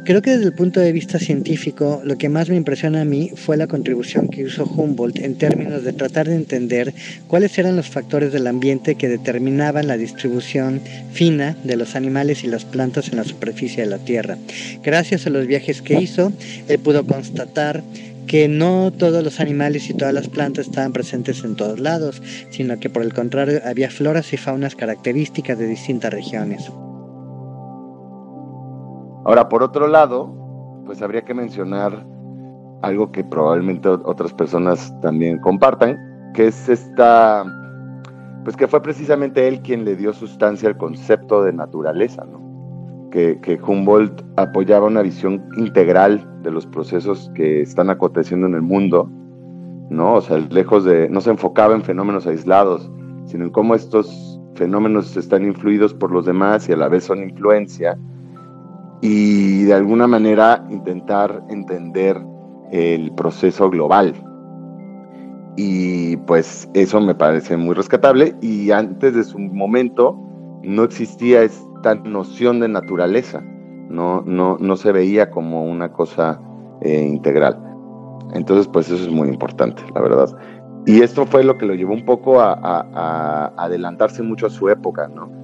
Creo 0.02 0.22
que 0.22 0.30
desde 0.30 0.46
el 0.46 0.54
punto 0.54 0.80
de 0.80 0.92
vista 0.92 1.18
científico, 1.18 2.00
lo 2.04 2.16
que 2.16 2.30
más 2.30 2.48
me 2.48 2.56
impresiona 2.56 3.02
a 3.02 3.04
mí 3.04 3.30
fue 3.36 3.58
la 3.58 3.66
contribución 3.66 4.28
que 4.28 4.42
hizo 4.42 4.64
Humboldt 4.64 5.18
en 5.18 5.36
términos 5.36 5.84
de 5.84 5.92
tratar 5.92 6.26
de 6.26 6.36
entender 6.36 6.94
cuáles 7.28 7.56
eran 7.58 7.76
los 7.76 7.88
factores 7.88 8.32
del 8.32 8.46
ambiente 8.46 8.94
que 8.94 9.08
determinaban 9.08 9.86
la 9.86 9.98
distribución 9.98 10.80
fina 11.12 11.54
de 11.64 11.76
los 11.76 11.96
animales 11.96 12.44
y 12.44 12.46
las 12.46 12.64
plantas 12.64 13.10
en 13.10 13.16
la 13.16 13.24
superficie 13.24 13.84
de 13.84 13.90
la 13.90 13.98
Tierra. 13.98 14.38
Gracias 14.82 15.26
a 15.26 15.30
los 15.30 15.46
viajes 15.46 15.82
que 15.82 16.00
hizo, 16.00 16.32
él 16.66 16.78
pudo 16.78 17.04
constatar 17.04 17.82
que 18.26 18.48
no 18.48 18.92
todos 18.92 19.22
los 19.22 19.38
animales 19.38 19.90
y 19.90 19.94
todas 19.94 20.14
las 20.14 20.28
plantas 20.28 20.66
estaban 20.66 20.94
presentes 20.94 21.44
en 21.44 21.56
todos 21.56 21.78
lados, 21.78 22.22
sino 22.50 22.80
que 22.80 22.88
por 22.88 23.02
el 23.02 23.12
contrario 23.12 23.60
había 23.64 23.90
floras 23.90 24.32
y 24.32 24.38
faunas 24.38 24.76
características 24.76 25.58
de 25.58 25.66
distintas 25.66 26.12
regiones. 26.12 26.70
Ahora, 29.30 29.48
por 29.48 29.62
otro 29.62 29.86
lado, 29.86 30.28
pues 30.86 31.00
habría 31.02 31.22
que 31.22 31.34
mencionar 31.34 32.04
algo 32.82 33.12
que 33.12 33.22
probablemente 33.22 33.88
otras 33.88 34.32
personas 34.32 34.92
también 35.02 35.38
compartan, 35.38 36.32
que 36.34 36.48
es 36.48 36.68
esta, 36.68 37.44
pues 38.42 38.56
que 38.56 38.66
fue 38.66 38.82
precisamente 38.82 39.46
él 39.46 39.60
quien 39.60 39.84
le 39.84 39.94
dio 39.94 40.12
sustancia 40.12 40.68
al 40.68 40.76
concepto 40.76 41.44
de 41.44 41.52
naturaleza, 41.52 42.24
¿no? 42.24 42.40
Que, 43.12 43.38
que, 43.40 43.60
Humboldt 43.64 44.20
apoyaba 44.34 44.88
una 44.88 45.02
visión 45.02 45.48
integral 45.56 46.28
de 46.42 46.50
los 46.50 46.66
procesos 46.66 47.30
que 47.36 47.60
están 47.60 47.88
aconteciendo 47.88 48.48
en 48.48 48.54
el 48.54 48.62
mundo, 48.62 49.08
¿no? 49.90 50.14
O 50.14 50.20
sea, 50.22 50.38
lejos 50.38 50.84
de, 50.84 51.08
no 51.08 51.20
se 51.20 51.30
enfocaba 51.30 51.76
en 51.76 51.84
fenómenos 51.84 52.26
aislados, 52.26 52.90
sino 53.26 53.44
en 53.44 53.50
cómo 53.50 53.76
estos 53.76 54.40
fenómenos 54.56 55.16
están 55.16 55.44
influidos 55.44 55.94
por 55.94 56.10
los 56.10 56.26
demás 56.26 56.68
y 56.68 56.72
a 56.72 56.76
la 56.76 56.88
vez 56.88 57.04
son 57.04 57.22
influencia, 57.22 57.96
y 59.00 59.64
de 59.64 59.74
alguna 59.74 60.06
manera 60.06 60.64
intentar 60.68 61.42
entender 61.48 62.20
el 62.70 63.12
proceso 63.12 63.70
global. 63.70 64.14
Y 65.56 66.16
pues 66.18 66.68
eso 66.74 67.00
me 67.00 67.14
parece 67.14 67.56
muy 67.56 67.74
rescatable 67.74 68.36
y 68.40 68.70
antes 68.70 69.14
de 69.14 69.24
su 69.24 69.38
momento 69.38 70.16
no 70.62 70.84
existía 70.84 71.42
esta 71.42 71.94
noción 71.96 72.60
de 72.60 72.68
naturaleza, 72.68 73.40
no, 73.88 74.22
no, 74.22 74.56
no 74.58 74.76
se 74.76 74.92
veía 74.92 75.30
como 75.30 75.64
una 75.64 75.92
cosa 75.92 76.40
eh, 76.82 77.02
integral. 77.02 77.58
Entonces 78.32 78.68
pues 78.68 78.88
eso 78.90 79.02
es 79.02 79.10
muy 79.10 79.28
importante, 79.28 79.82
la 79.94 80.00
verdad. 80.00 80.28
Y 80.86 81.02
esto 81.02 81.26
fue 81.26 81.42
lo 81.44 81.58
que 81.58 81.66
lo 81.66 81.74
llevó 81.74 81.94
un 81.94 82.04
poco 82.04 82.40
a, 82.40 82.58
a 82.62 83.52
adelantarse 83.56 84.22
mucho 84.22 84.46
a 84.46 84.50
su 84.50 84.68
época, 84.68 85.08
¿no? 85.08 85.39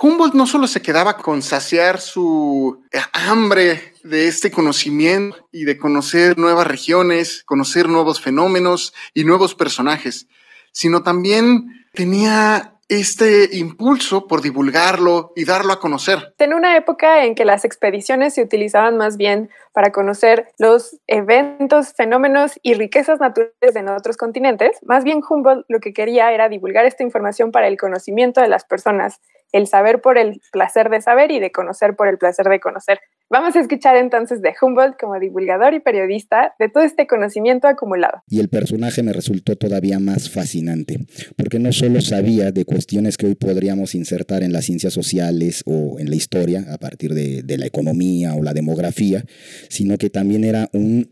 Humboldt 0.00 0.34
no 0.34 0.46
solo 0.46 0.68
se 0.68 0.80
quedaba 0.80 1.16
con 1.16 1.42
saciar 1.42 2.00
su 2.00 2.84
hambre 3.12 3.94
de 4.04 4.28
este 4.28 4.50
conocimiento 4.50 5.48
y 5.50 5.64
de 5.64 5.76
conocer 5.76 6.38
nuevas 6.38 6.68
regiones, 6.68 7.42
conocer 7.44 7.88
nuevos 7.88 8.20
fenómenos 8.20 8.94
y 9.12 9.24
nuevos 9.24 9.56
personajes, 9.56 10.28
sino 10.70 11.02
también 11.02 11.84
tenía 11.94 12.74
este 12.88 13.56
impulso 13.56 14.26
por 14.26 14.40
divulgarlo 14.40 15.32
y 15.36 15.44
darlo 15.44 15.72
a 15.72 15.80
conocer. 15.80 16.34
En 16.38 16.54
una 16.54 16.76
época 16.76 17.24
en 17.24 17.34
que 17.34 17.44
las 17.44 17.64
expediciones 17.64 18.34
se 18.34 18.42
utilizaban 18.42 18.96
más 18.96 19.16
bien 19.16 19.50
para 19.72 19.90
conocer 19.90 20.48
los 20.58 20.96
eventos, 21.06 21.92
fenómenos 21.92 22.58
y 22.62 22.74
riquezas 22.74 23.20
naturales 23.20 23.74
en 23.74 23.88
otros 23.88 24.16
continentes, 24.16 24.78
más 24.82 25.04
bien 25.04 25.22
Humboldt 25.28 25.66
lo 25.68 25.80
que 25.80 25.92
quería 25.92 26.32
era 26.32 26.48
divulgar 26.48 26.86
esta 26.86 27.02
información 27.02 27.50
para 27.50 27.68
el 27.68 27.76
conocimiento 27.76 28.40
de 28.40 28.48
las 28.48 28.64
personas 28.64 29.20
el 29.52 29.66
saber 29.66 30.00
por 30.00 30.18
el 30.18 30.40
placer 30.52 30.90
de 30.90 31.00
saber 31.00 31.30
y 31.30 31.40
de 31.40 31.50
conocer 31.50 31.96
por 31.96 32.08
el 32.08 32.18
placer 32.18 32.46
de 32.46 32.60
conocer. 32.60 33.00
Vamos 33.30 33.56
a 33.56 33.60
escuchar 33.60 33.96
entonces 33.96 34.40
de 34.40 34.54
Humboldt 34.60 34.98
como 34.98 35.18
divulgador 35.18 35.74
y 35.74 35.80
periodista 35.80 36.54
de 36.58 36.68
todo 36.68 36.82
este 36.82 37.06
conocimiento 37.06 37.68
acumulado. 37.68 38.22
Y 38.26 38.40
el 38.40 38.48
personaje 38.48 39.02
me 39.02 39.12
resultó 39.12 39.56
todavía 39.56 39.98
más 39.98 40.30
fascinante, 40.30 41.06
porque 41.36 41.58
no 41.58 41.72
solo 41.72 42.00
sabía 42.00 42.52
de 42.52 42.64
cuestiones 42.64 43.16
que 43.16 43.26
hoy 43.26 43.34
podríamos 43.34 43.94
insertar 43.94 44.42
en 44.42 44.52
las 44.52 44.64
ciencias 44.64 44.94
sociales 44.94 45.62
o 45.66 45.98
en 45.98 46.08
la 46.08 46.16
historia 46.16 46.64
a 46.72 46.78
partir 46.78 47.12
de, 47.14 47.58
la 47.58 47.66
economía 47.66 48.34
o 48.34 48.42
la 48.42 48.54
demografía, 48.54 49.24
sino 49.68 49.98
que 49.98 50.10
también 50.10 50.44
era 50.44 50.68
un 50.72 51.10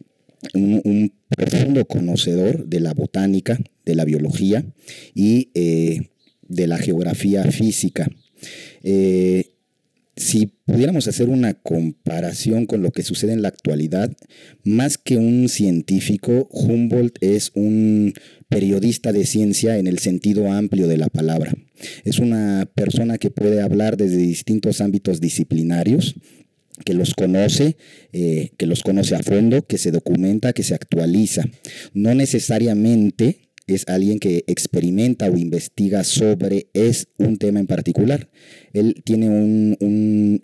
un, 0.54 1.12
profundo 1.36 1.84
conocedor 1.86 2.66
de 2.66 2.78
la 2.78 2.94
botánica, 2.94 3.58
de 3.84 3.94
la 3.96 4.04
biología 4.04 4.64
y 5.12 5.50
eh, 5.54 6.10
de 6.42 6.66
la 6.66 6.78
geografía 6.78 7.42
física. 7.50 8.08
Eh, 8.82 9.52
si 10.16 10.46
pudiéramos 10.64 11.08
hacer 11.08 11.28
una 11.28 11.52
comparación 11.52 12.64
con 12.64 12.82
lo 12.82 12.90
que 12.90 13.02
sucede 13.02 13.32
en 13.32 13.42
la 13.42 13.49
actualidad, 13.49 14.10
más 14.64 14.96
que 14.96 15.18
un 15.18 15.50
científico, 15.50 16.49
Humboldt 16.50 17.18
es 17.20 17.52
un 17.54 18.14
periodista 18.49 19.12
de 19.12 19.26
ciencia 19.26 19.76
en 19.76 19.86
el 19.86 19.99
sentido 19.99 20.50
amplio 20.50 20.88
de 20.88 20.96
la 20.96 21.08
palabra. 21.08 21.54
Es 22.04 22.18
una 22.18 22.66
persona 22.75 23.18
que 23.18 23.30
puede 23.30 23.60
hablar 23.60 23.99
desde 23.99 24.16
distintos 24.16 24.80
ámbitos 24.80 25.20
disciplinarios, 25.20 26.14
que 26.84 26.94
los 26.94 27.14
conoce, 27.14 27.76
eh, 28.12 28.50
que 28.56 28.66
los 28.66 28.82
conoce 28.82 29.14
a 29.14 29.22
fondo, 29.22 29.66
que 29.66 29.78
se 29.78 29.90
documenta, 29.90 30.52
que 30.52 30.62
se 30.62 30.75
actualiza. 30.75 31.44
No 31.92 32.14
necesariamente 32.14 33.46
es 33.66 33.84
alguien 33.88 34.18
que 34.18 34.44
experimenta 34.46 35.28
o 35.28 35.36
investiga 35.36 36.04
sobre 36.04 36.68
es 36.72 37.08
un 37.18 37.36
tema 37.36 37.60
en 37.60 37.66
particular. 37.66 38.28
Él 38.72 39.02
tiene 39.04 39.76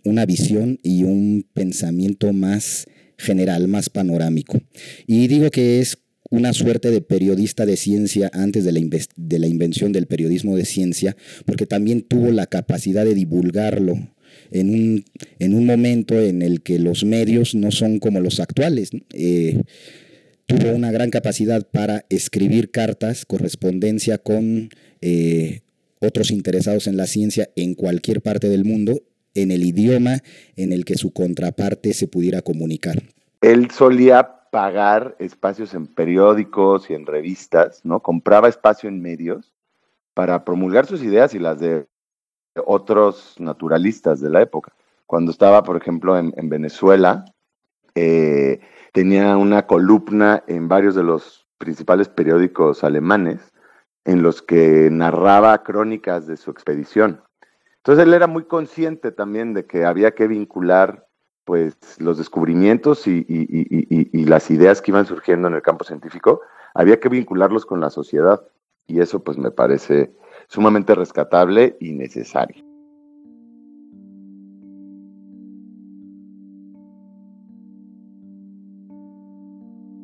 una 0.04 0.26
visión 0.26 0.80
y 0.82 1.04
un 1.04 1.46
pensamiento 1.52 2.32
más 2.32 2.86
general, 3.18 3.68
más 3.68 3.90
panorámico. 3.90 4.60
Y 5.06 5.28
digo 5.28 5.50
que 5.50 5.80
es 5.80 5.98
una 6.30 6.52
suerte 6.52 6.90
de 6.90 7.02
periodista 7.02 7.66
de 7.66 7.76
ciencia 7.76 8.30
antes 8.32 8.64
de 8.64 8.72
la, 8.72 8.80
de 9.16 9.38
la 9.38 9.46
invención 9.46 9.92
del 9.92 10.06
periodismo 10.06 10.56
de 10.56 10.64
ciencia, 10.64 11.16
porque 11.44 11.66
también 11.66 12.02
tuvo 12.02 12.32
la 12.32 12.46
capacidad 12.46 13.04
de 13.04 13.14
divulgarlo 13.14 13.98
en 14.50 14.70
un, 14.70 15.04
en 15.38 15.54
un 15.54 15.66
momento 15.66 16.20
en 16.20 16.42
el 16.42 16.62
que 16.62 16.78
los 16.78 17.04
medios 17.04 17.54
no 17.54 17.70
son 17.70 17.98
como 17.98 18.20
los 18.20 18.40
actuales. 18.40 18.90
Eh, 19.12 19.62
tuvo 20.58 20.74
una 20.74 20.90
gran 20.90 21.10
capacidad 21.10 21.66
para 21.70 22.04
escribir 22.08 22.70
cartas, 22.70 23.24
correspondencia 23.24 24.18
con 24.18 24.68
eh, 25.00 25.62
otros 26.00 26.30
interesados 26.30 26.86
en 26.86 26.96
la 26.96 27.06
ciencia 27.06 27.48
en 27.56 27.74
cualquier 27.74 28.22
parte 28.22 28.48
del 28.48 28.64
mundo, 28.64 29.00
en 29.34 29.50
el 29.50 29.64
idioma 29.64 30.18
en 30.56 30.72
el 30.72 30.84
que 30.84 30.96
su 30.96 31.12
contraparte 31.12 31.94
se 31.94 32.08
pudiera 32.08 32.42
comunicar. 32.42 33.02
Él 33.40 33.70
solía 33.70 34.42
pagar 34.50 35.16
espacios 35.18 35.72
en 35.74 35.86
periódicos 35.86 36.90
y 36.90 36.94
en 36.94 37.06
revistas, 37.06 37.80
¿no? 37.84 38.00
Compraba 38.00 38.48
espacio 38.48 38.88
en 38.88 39.00
medios 39.00 39.52
para 40.14 40.44
promulgar 40.44 40.86
sus 40.86 41.02
ideas 41.02 41.34
y 41.34 41.38
las 41.38 41.58
de 41.58 41.86
otros 42.66 43.36
naturalistas 43.38 44.20
de 44.20 44.28
la 44.28 44.42
época. 44.42 44.72
Cuando 45.06 45.30
estaba, 45.30 45.62
por 45.62 45.76
ejemplo, 45.76 46.18
en, 46.18 46.48
Venezuela, 46.48 47.24
eh, 47.94 48.60
tenía 48.92 49.36
una 49.36 49.66
columna 49.66 50.44
en 50.46 50.68
varios 50.68 50.94
de 50.94 51.02
los 51.02 51.46
principales 51.58 52.08
periódicos 52.08 52.84
alemanes 52.84 53.52
en 54.04 54.22
los 54.22 54.42
que 54.42 54.88
narraba 54.90 55.62
crónicas 55.62 56.26
de 56.26 56.36
su 56.36 56.50
expedición. 56.50 57.22
Entonces 57.78 58.04
él 58.04 58.14
era 58.14 58.26
muy 58.26 58.44
consciente 58.44 59.12
también 59.12 59.54
de 59.54 59.66
que 59.66 59.84
había 59.84 60.12
que 60.12 60.26
vincular 60.26 61.06
pues 61.44 61.76
los 61.98 62.18
descubrimientos 62.18 63.06
y, 63.08 63.24
y, 63.28 64.24
las 64.26 64.48
ideas 64.50 64.80
que 64.80 64.92
iban 64.92 65.06
surgiendo 65.06 65.48
en 65.48 65.54
el 65.54 65.62
campo 65.62 65.84
científico, 65.84 66.40
había 66.72 67.00
que 67.00 67.08
vincularlos 67.08 67.66
con 67.66 67.80
la 67.80 67.90
sociedad 67.90 68.40
y 68.86 69.00
eso 69.00 69.24
pues 69.24 69.38
me 69.38 69.50
parece 69.50 70.14
sumamente 70.46 70.94
rescatable 70.94 71.76
y 71.80 71.92
necesario. 71.92 72.71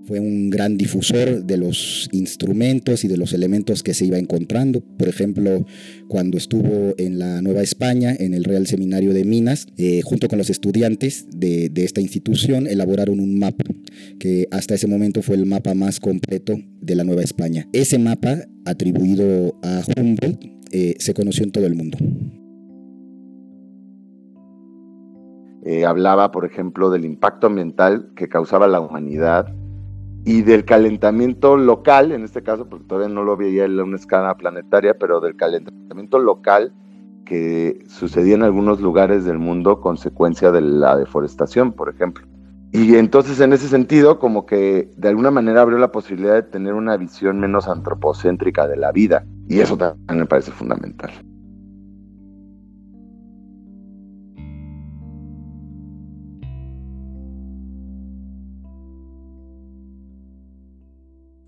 Fue 0.09 0.21
un 0.21 0.49
gran 0.49 0.79
difusor 0.79 1.45
de 1.45 1.59
los 1.59 2.09
instrumentos 2.13 3.05
y 3.05 3.09
de 3.09 3.19
los 3.19 3.35
elementos 3.35 3.83
que 3.83 3.93
se 3.93 4.07
iba 4.07 4.17
encontrando. 4.17 4.81
Por 4.81 5.07
ejemplo, 5.07 5.67
cuando 6.09 6.39
estuvo 6.39 6.95
en 6.97 7.19
la 7.19 7.43
Nueva 7.43 7.61
España, 7.61 8.17
en 8.19 8.33
el 8.33 8.45
Real 8.45 8.67
Seminario 8.67 9.13
de 9.13 9.27
Minas, 9.27 9.67
eh, 9.77 10.01
junto 10.03 10.27
con 10.29 10.39
los 10.39 10.49
estudiantes 10.49 11.27
de, 11.31 11.71
esta 11.77 12.01
institución, 12.01 12.67
elaboraron 12.67 13.21
un 13.21 13.39
mapa, 13.39 13.65
que 14.19 14.49
hasta 14.51 14.75
ese 14.75 14.87
momento 14.87 15.21
fue 15.21 15.37
el 15.37 15.45
mapa 15.45 15.75
más 15.75 16.01
completo 16.01 16.59
de 16.81 16.95
la 16.95 17.05
Nueva 17.05 17.23
España. 17.23 17.69
Ese 17.75 17.99
mapa, 17.99 18.39
atribuido 18.65 19.59
a 19.63 19.83
Humboldt, 19.95 20.43
eh, 20.73 20.95
se 20.99 21.13
conoció 21.13 21.45
en 21.45 21.51
todo 21.51 21.67
el 21.67 21.75
mundo. 21.75 21.99
Eh, 25.67 25.85
hablaba, 25.85 26.31
por 26.31 26.47
ejemplo, 26.47 26.89
del 26.89 27.05
impacto 27.05 27.49
ambiental 27.49 28.11
que 28.17 28.31
causaba 28.31 28.69
la 28.69 28.81
humanidad 28.81 29.55
y 30.29 30.43
del 30.43 30.67
calentamiento 30.67 31.57
local, 31.57 32.13
en 32.13 32.23
este 32.23 32.43
caso, 32.43 32.69
porque 32.69 32.85
todavía 32.85 33.09
no 33.09 33.25
lo 33.25 33.35
veía 33.39 33.65
en 33.65 33.81
una 33.81 33.97
escala 33.97 34.37
planetaria, 34.37 34.93
pero 34.99 35.21
del 35.21 35.37
calentamiento 35.37 36.19
local 36.19 36.75
que 37.25 37.83
sucedía 37.89 38.35
en 38.35 38.43
algunos 38.43 38.79
lugares 38.83 39.25
del 39.25 39.39
mundo 39.39 39.81
consecuencia 39.81 40.53
de 40.53 40.61
la 40.61 40.99
deforestación, 40.99 41.73
por 41.73 41.89
ejemplo. 41.89 42.27
Y 42.73 42.97
entonces 42.97 43.41
en 43.41 43.55
ese 43.55 43.69
sentido, 43.69 44.19
como 44.19 44.45
que 44.45 44.91
de 44.99 45.09
alguna 45.09 45.31
manera 45.31 45.63
abrió 45.63 45.79
la 45.79 45.93
posibilidad 45.93 46.35
de 46.35 46.43
tener 46.43 46.75
una 46.75 46.99
visión 46.99 47.41
menos 47.41 47.67
antropocéntrica 47.67 48.69
de 48.69 48.77
la 48.77 48.93
vida. 48.93 49.25
Y 49.49 49.61
eso 49.61 49.79
también 49.79 50.19
me 50.19 50.27
parece 50.27 50.51
fundamental. 50.51 51.11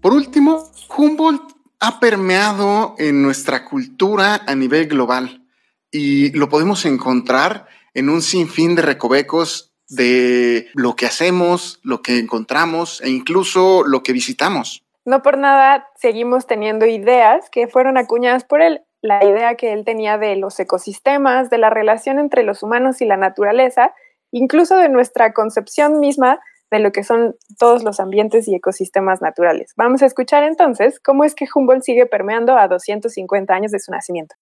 Por 0.00 0.14
último, 0.14 0.70
Humboldt 0.96 1.52
ha 1.78 2.00
permeado 2.00 2.94
en 2.98 3.22
nuestra 3.22 3.66
cultura 3.66 4.40
a 4.46 4.54
nivel 4.54 4.86
global 4.86 5.44
y 5.90 6.32
lo 6.32 6.48
podemos 6.48 6.86
encontrar 6.86 7.66
en 7.92 8.08
un 8.08 8.22
sinfín 8.22 8.76
de 8.76 8.82
recovecos 8.82 9.74
de 9.88 10.68
lo 10.74 10.96
que 10.96 11.04
hacemos, 11.04 11.80
lo 11.82 12.00
que 12.00 12.18
encontramos 12.18 13.02
e 13.02 13.10
incluso 13.10 13.82
lo 13.84 14.02
que 14.02 14.12
visitamos. 14.12 14.84
No 15.04 15.22
por 15.22 15.36
nada 15.36 15.88
seguimos 15.96 16.46
teniendo 16.46 16.86
ideas 16.86 17.50
que 17.50 17.68
fueron 17.68 17.98
acuñadas 17.98 18.44
por 18.44 18.62
él. 18.62 18.82
La 19.02 19.22
idea 19.24 19.54
que 19.56 19.72
él 19.72 19.84
tenía 19.84 20.16
de 20.16 20.36
los 20.36 20.58
ecosistemas, 20.60 21.50
de 21.50 21.58
la 21.58 21.68
relación 21.68 22.18
entre 22.18 22.42
los 22.42 22.62
humanos 22.62 23.02
y 23.02 23.06
la 23.06 23.16
naturaleza, 23.16 23.92
incluso 24.30 24.76
de 24.76 24.88
nuestra 24.88 25.32
concepción 25.32 26.00
misma 26.00 26.40
de 26.70 26.78
lo 26.78 26.92
que 26.92 27.04
son 27.04 27.34
todos 27.58 27.82
los 27.82 28.00
ambientes 28.00 28.46
y 28.48 28.54
ecosistemas 28.54 29.20
naturales. 29.20 29.72
Vamos 29.76 30.02
a 30.02 30.06
escuchar 30.06 30.44
entonces 30.44 31.00
cómo 31.00 31.24
es 31.24 31.34
que 31.34 31.46
Humboldt 31.52 31.82
sigue 31.82 32.06
permeando 32.06 32.56
a 32.56 32.68
250 32.68 33.52
años 33.52 33.72
de 33.72 33.80
su 33.80 33.90
nacimiento. 33.90 34.36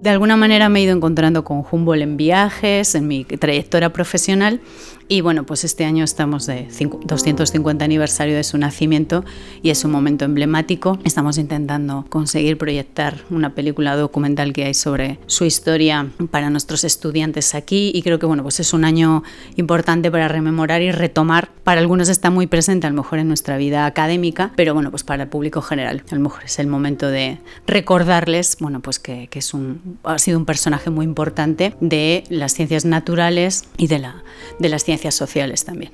De 0.00 0.08
alguna 0.08 0.36
manera 0.36 0.70
me 0.70 0.80
he 0.80 0.82
ido 0.84 0.96
encontrando 0.96 1.44
con 1.44 1.62
Humboldt 1.70 2.02
en 2.02 2.16
viajes, 2.16 2.94
en 2.94 3.06
mi 3.06 3.24
trayectoria 3.24 3.92
profesional 3.92 4.60
y 5.10 5.22
bueno, 5.22 5.44
pues 5.44 5.64
este 5.64 5.84
año 5.84 6.04
estamos 6.04 6.46
de 6.46 6.68
250 7.04 7.84
aniversario 7.84 8.36
de 8.36 8.44
su 8.44 8.56
nacimiento 8.58 9.24
y 9.60 9.70
es 9.70 9.84
un 9.84 9.90
momento 9.90 10.24
emblemático. 10.24 11.00
Estamos 11.02 11.36
intentando 11.36 12.06
conseguir 12.08 12.56
proyectar 12.56 13.24
una 13.28 13.52
película 13.52 13.96
documental 13.96 14.52
que 14.52 14.66
hay 14.66 14.74
sobre 14.74 15.18
su 15.26 15.44
historia 15.44 16.06
para 16.30 16.48
nuestros 16.48 16.84
estudiantes 16.84 17.56
aquí 17.56 17.90
y 17.92 18.02
creo 18.02 18.20
que 18.20 18.26
bueno, 18.26 18.44
pues 18.44 18.60
es 18.60 18.72
un 18.72 18.84
año 18.84 19.24
importante 19.56 20.12
para 20.12 20.28
rememorar 20.28 20.80
y 20.80 20.92
retomar. 20.92 21.50
Para 21.64 21.80
algunos 21.80 22.08
está 22.08 22.30
muy 22.30 22.46
presente 22.46 22.86
a 22.86 22.90
lo 22.90 22.96
mejor 22.96 23.18
en 23.18 23.26
nuestra 23.26 23.56
vida 23.56 23.86
académica, 23.86 24.52
pero 24.54 24.74
bueno, 24.74 24.92
pues 24.92 25.02
para 25.02 25.24
el 25.24 25.28
público 25.28 25.60
general 25.60 26.04
a 26.08 26.14
lo 26.14 26.20
mejor 26.20 26.44
es 26.44 26.60
el 26.60 26.68
momento 26.68 27.08
de 27.08 27.38
recordarles, 27.66 28.58
bueno, 28.60 28.78
pues 28.78 29.00
que, 29.00 29.26
que 29.26 29.40
es 29.40 29.54
un, 29.54 29.98
ha 30.04 30.20
sido 30.20 30.38
un 30.38 30.46
personaje 30.46 30.88
muy 30.88 31.04
importante 31.04 31.74
de 31.80 32.22
las 32.28 32.54
ciencias 32.54 32.84
naturales 32.84 33.64
y 33.76 33.88
de, 33.88 33.98
la, 33.98 34.22
de 34.60 34.68
las 34.68 34.84
ciencias 34.84 34.99
sociales 35.08 35.64
también. 35.64 35.92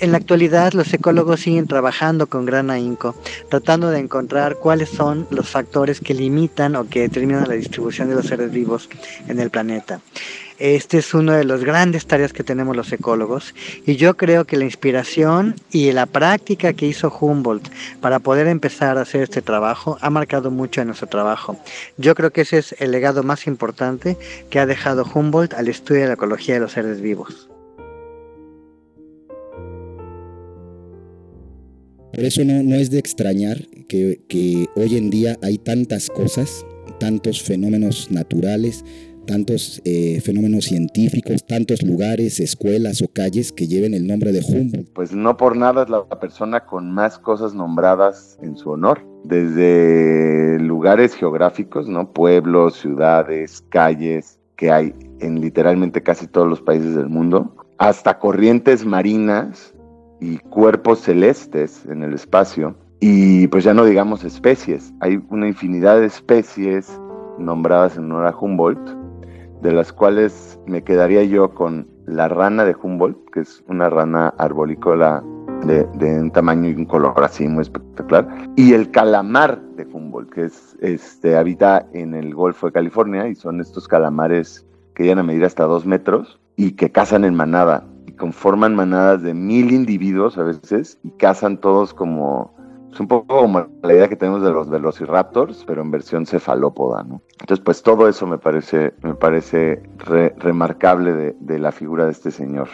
En 0.00 0.12
la 0.12 0.18
actualidad 0.18 0.74
los 0.74 0.94
ecólogos 0.94 1.40
siguen 1.40 1.66
trabajando 1.66 2.28
con 2.28 2.46
gran 2.46 2.70
ahínco, 2.70 3.16
tratando 3.48 3.90
de 3.90 3.98
encontrar 3.98 4.56
cuáles 4.56 4.90
son 4.90 5.26
los 5.30 5.48
factores 5.48 6.00
que 6.00 6.14
limitan 6.14 6.76
o 6.76 6.88
que 6.88 7.00
determinan 7.00 7.48
la 7.48 7.54
distribución 7.54 8.08
de 8.08 8.14
los 8.14 8.26
seres 8.26 8.52
vivos 8.52 8.88
en 9.26 9.40
el 9.40 9.50
planeta. 9.50 10.00
Este 10.58 10.98
es 10.98 11.14
uno 11.14 11.34
de 11.34 11.44
los 11.44 11.62
grandes 11.62 12.06
tareas 12.06 12.32
que 12.32 12.42
tenemos 12.42 12.76
los 12.76 12.92
ecólogos 12.92 13.54
y 13.86 13.94
yo 13.94 14.16
creo 14.16 14.44
que 14.44 14.56
la 14.56 14.64
inspiración 14.64 15.54
y 15.70 15.92
la 15.92 16.06
práctica 16.06 16.72
que 16.72 16.86
hizo 16.86 17.16
Humboldt 17.16 17.68
para 18.00 18.18
poder 18.18 18.48
empezar 18.48 18.98
a 18.98 19.02
hacer 19.02 19.22
este 19.22 19.40
trabajo 19.40 19.98
ha 20.00 20.10
marcado 20.10 20.50
mucho 20.50 20.80
en 20.80 20.88
nuestro 20.88 21.06
trabajo. 21.06 21.56
Yo 21.96 22.16
creo 22.16 22.32
que 22.32 22.40
ese 22.40 22.58
es 22.58 22.74
el 22.80 22.90
legado 22.90 23.22
más 23.22 23.46
importante 23.46 24.16
que 24.50 24.58
ha 24.58 24.66
dejado 24.66 25.04
Humboldt 25.04 25.54
al 25.54 25.68
estudio 25.68 26.02
de 26.02 26.08
la 26.08 26.14
ecología 26.14 26.54
de 26.54 26.60
los 26.60 26.72
seres 26.72 27.00
vivos. 27.00 27.48
Por 32.12 32.24
eso 32.24 32.42
no, 32.44 32.74
es 32.74 32.90
de 32.90 32.98
extrañar 32.98 33.64
que, 33.88 34.22
que 34.28 34.66
hoy 34.74 34.96
en 34.96 35.10
día 35.10 35.36
hay 35.40 35.58
tantas 35.58 36.08
cosas, 36.08 36.66
tantos 36.98 37.40
fenómenos 37.44 38.10
naturales, 38.10 38.84
tantos 39.28 39.82
eh, 39.84 40.20
fenómenos 40.22 40.64
científicos, 40.64 41.44
tantos 41.46 41.82
lugares, 41.82 42.40
escuelas 42.40 43.02
o 43.02 43.08
calles 43.08 43.52
que 43.52 43.68
lleven 43.68 43.92
el 43.92 44.06
nombre 44.06 44.32
de 44.32 44.40
Humboldt. 44.40 44.88
Pues 44.94 45.12
no 45.12 45.36
por 45.36 45.54
nada 45.54 45.82
es 45.82 45.90
la 45.90 46.04
persona 46.18 46.64
con 46.64 46.90
más 46.90 47.18
cosas 47.18 47.54
nombradas 47.54 48.38
en 48.42 48.56
su 48.56 48.70
honor, 48.70 49.04
desde 49.24 50.58
lugares 50.60 51.14
geográficos, 51.14 51.88
¿no? 51.88 52.10
Pueblos, 52.10 52.76
ciudades, 52.76 53.62
calles 53.68 54.38
que 54.56 54.70
hay 54.70 54.94
en 55.20 55.40
literalmente 55.42 56.02
casi 56.02 56.26
todos 56.26 56.48
los 56.48 56.62
países 56.62 56.94
del 56.94 57.10
mundo, 57.10 57.54
hasta 57.76 58.18
corrientes 58.18 58.84
marinas 58.86 59.74
y 60.20 60.38
cuerpos 60.38 61.00
celestes 61.00 61.84
en 61.86 62.02
el 62.02 62.14
espacio. 62.14 62.76
Y 62.98 63.46
pues 63.48 63.62
ya 63.62 63.74
no 63.74 63.84
digamos 63.84 64.24
especies, 64.24 64.92
hay 65.00 65.20
una 65.28 65.46
infinidad 65.46 66.00
de 66.00 66.06
especies 66.06 66.90
nombradas 67.38 67.96
en 67.96 68.04
honor 68.04 68.26
a 68.26 68.36
Humboldt 68.36 69.07
de 69.62 69.72
las 69.72 69.92
cuales 69.92 70.58
me 70.66 70.82
quedaría 70.82 71.24
yo 71.24 71.54
con 71.54 71.88
la 72.06 72.28
rana 72.28 72.64
de 72.64 72.76
Humboldt, 72.80 73.30
que 73.32 73.40
es 73.40 73.62
una 73.68 73.90
rana 73.90 74.28
arborícola 74.38 75.22
de, 75.64 75.86
un 76.20 76.30
tamaño 76.30 76.70
y 76.70 76.74
un 76.74 76.86
color 76.86 77.22
así 77.22 77.46
muy 77.48 77.62
espectacular, 77.62 78.28
y 78.56 78.72
el 78.72 78.90
calamar 78.90 79.60
de 79.76 79.84
Humboldt, 79.84 80.30
que 80.30 80.44
es, 80.44 80.76
este, 80.80 81.36
habita 81.36 81.86
en 81.92 82.14
el 82.14 82.34
Golfo 82.34 82.66
de 82.66 82.72
California 82.72 83.28
y 83.28 83.34
son 83.34 83.60
estos 83.60 83.88
calamares 83.88 84.66
que 84.94 85.02
llegan 85.02 85.18
a 85.18 85.22
medir 85.22 85.44
hasta 85.44 85.64
dos 85.64 85.84
metros 85.84 86.40
y 86.56 86.72
que 86.72 86.90
cazan 86.90 87.24
en 87.24 87.34
manada 87.34 87.84
y 88.06 88.12
conforman 88.12 88.74
manadas 88.74 89.22
de 89.22 89.34
mil 89.34 89.72
individuos 89.72 90.38
a 90.38 90.44
veces 90.44 90.98
y 91.02 91.10
cazan 91.10 91.58
todos 91.58 91.92
como 91.94 92.57
un 93.00 93.08
poco 93.08 93.42
como 93.42 93.66
la 93.82 93.92
idea 93.92 94.08
que 94.08 94.16
tenemos 94.16 94.42
de 94.42 94.50
los 94.50 94.68
velociraptors, 94.68 95.64
pero 95.66 95.82
en 95.82 95.90
versión 95.90 96.26
cefalópoda, 96.26 97.02
¿no? 97.02 97.22
Entonces, 97.40 97.64
pues 97.64 97.82
todo 97.82 98.08
eso 98.08 98.26
me 98.26 98.38
parece, 98.38 98.94
me 99.02 99.14
parece 99.14 99.82
remarcable 100.38 101.36
de 101.38 101.58
la 101.58 101.72
figura 101.72 102.06
de 102.06 102.12
este 102.12 102.30
señor. 102.30 102.68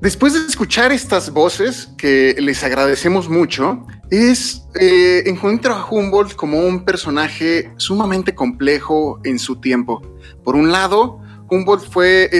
Después 0.00 0.34
de 0.34 0.40
escuchar 0.40 0.92
estas 0.92 1.32
voces, 1.32 1.88
que 1.96 2.36
les 2.38 2.62
agradecemos 2.62 3.30
mucho, 3.30 3.86
es 4.16 4.66
eh, 4.78 5.22
encuentro 5.26 5.74
a 5.74 5.86
Humboldt 5.88 6.34
como 6.34 6.60
un 6.60 6.84
personaje 6.84 7.72
sumamente 7.76 8.34
complejo 8.34 9.20
en 9.24 9.38
su 9.38 9.56
tiempo. 9.56 10.02
Por 10.42 10.56
un 10.56 10.72
lado, 10.72 11.20
Humboldt 11.50 11.90
fue 11.90 12.30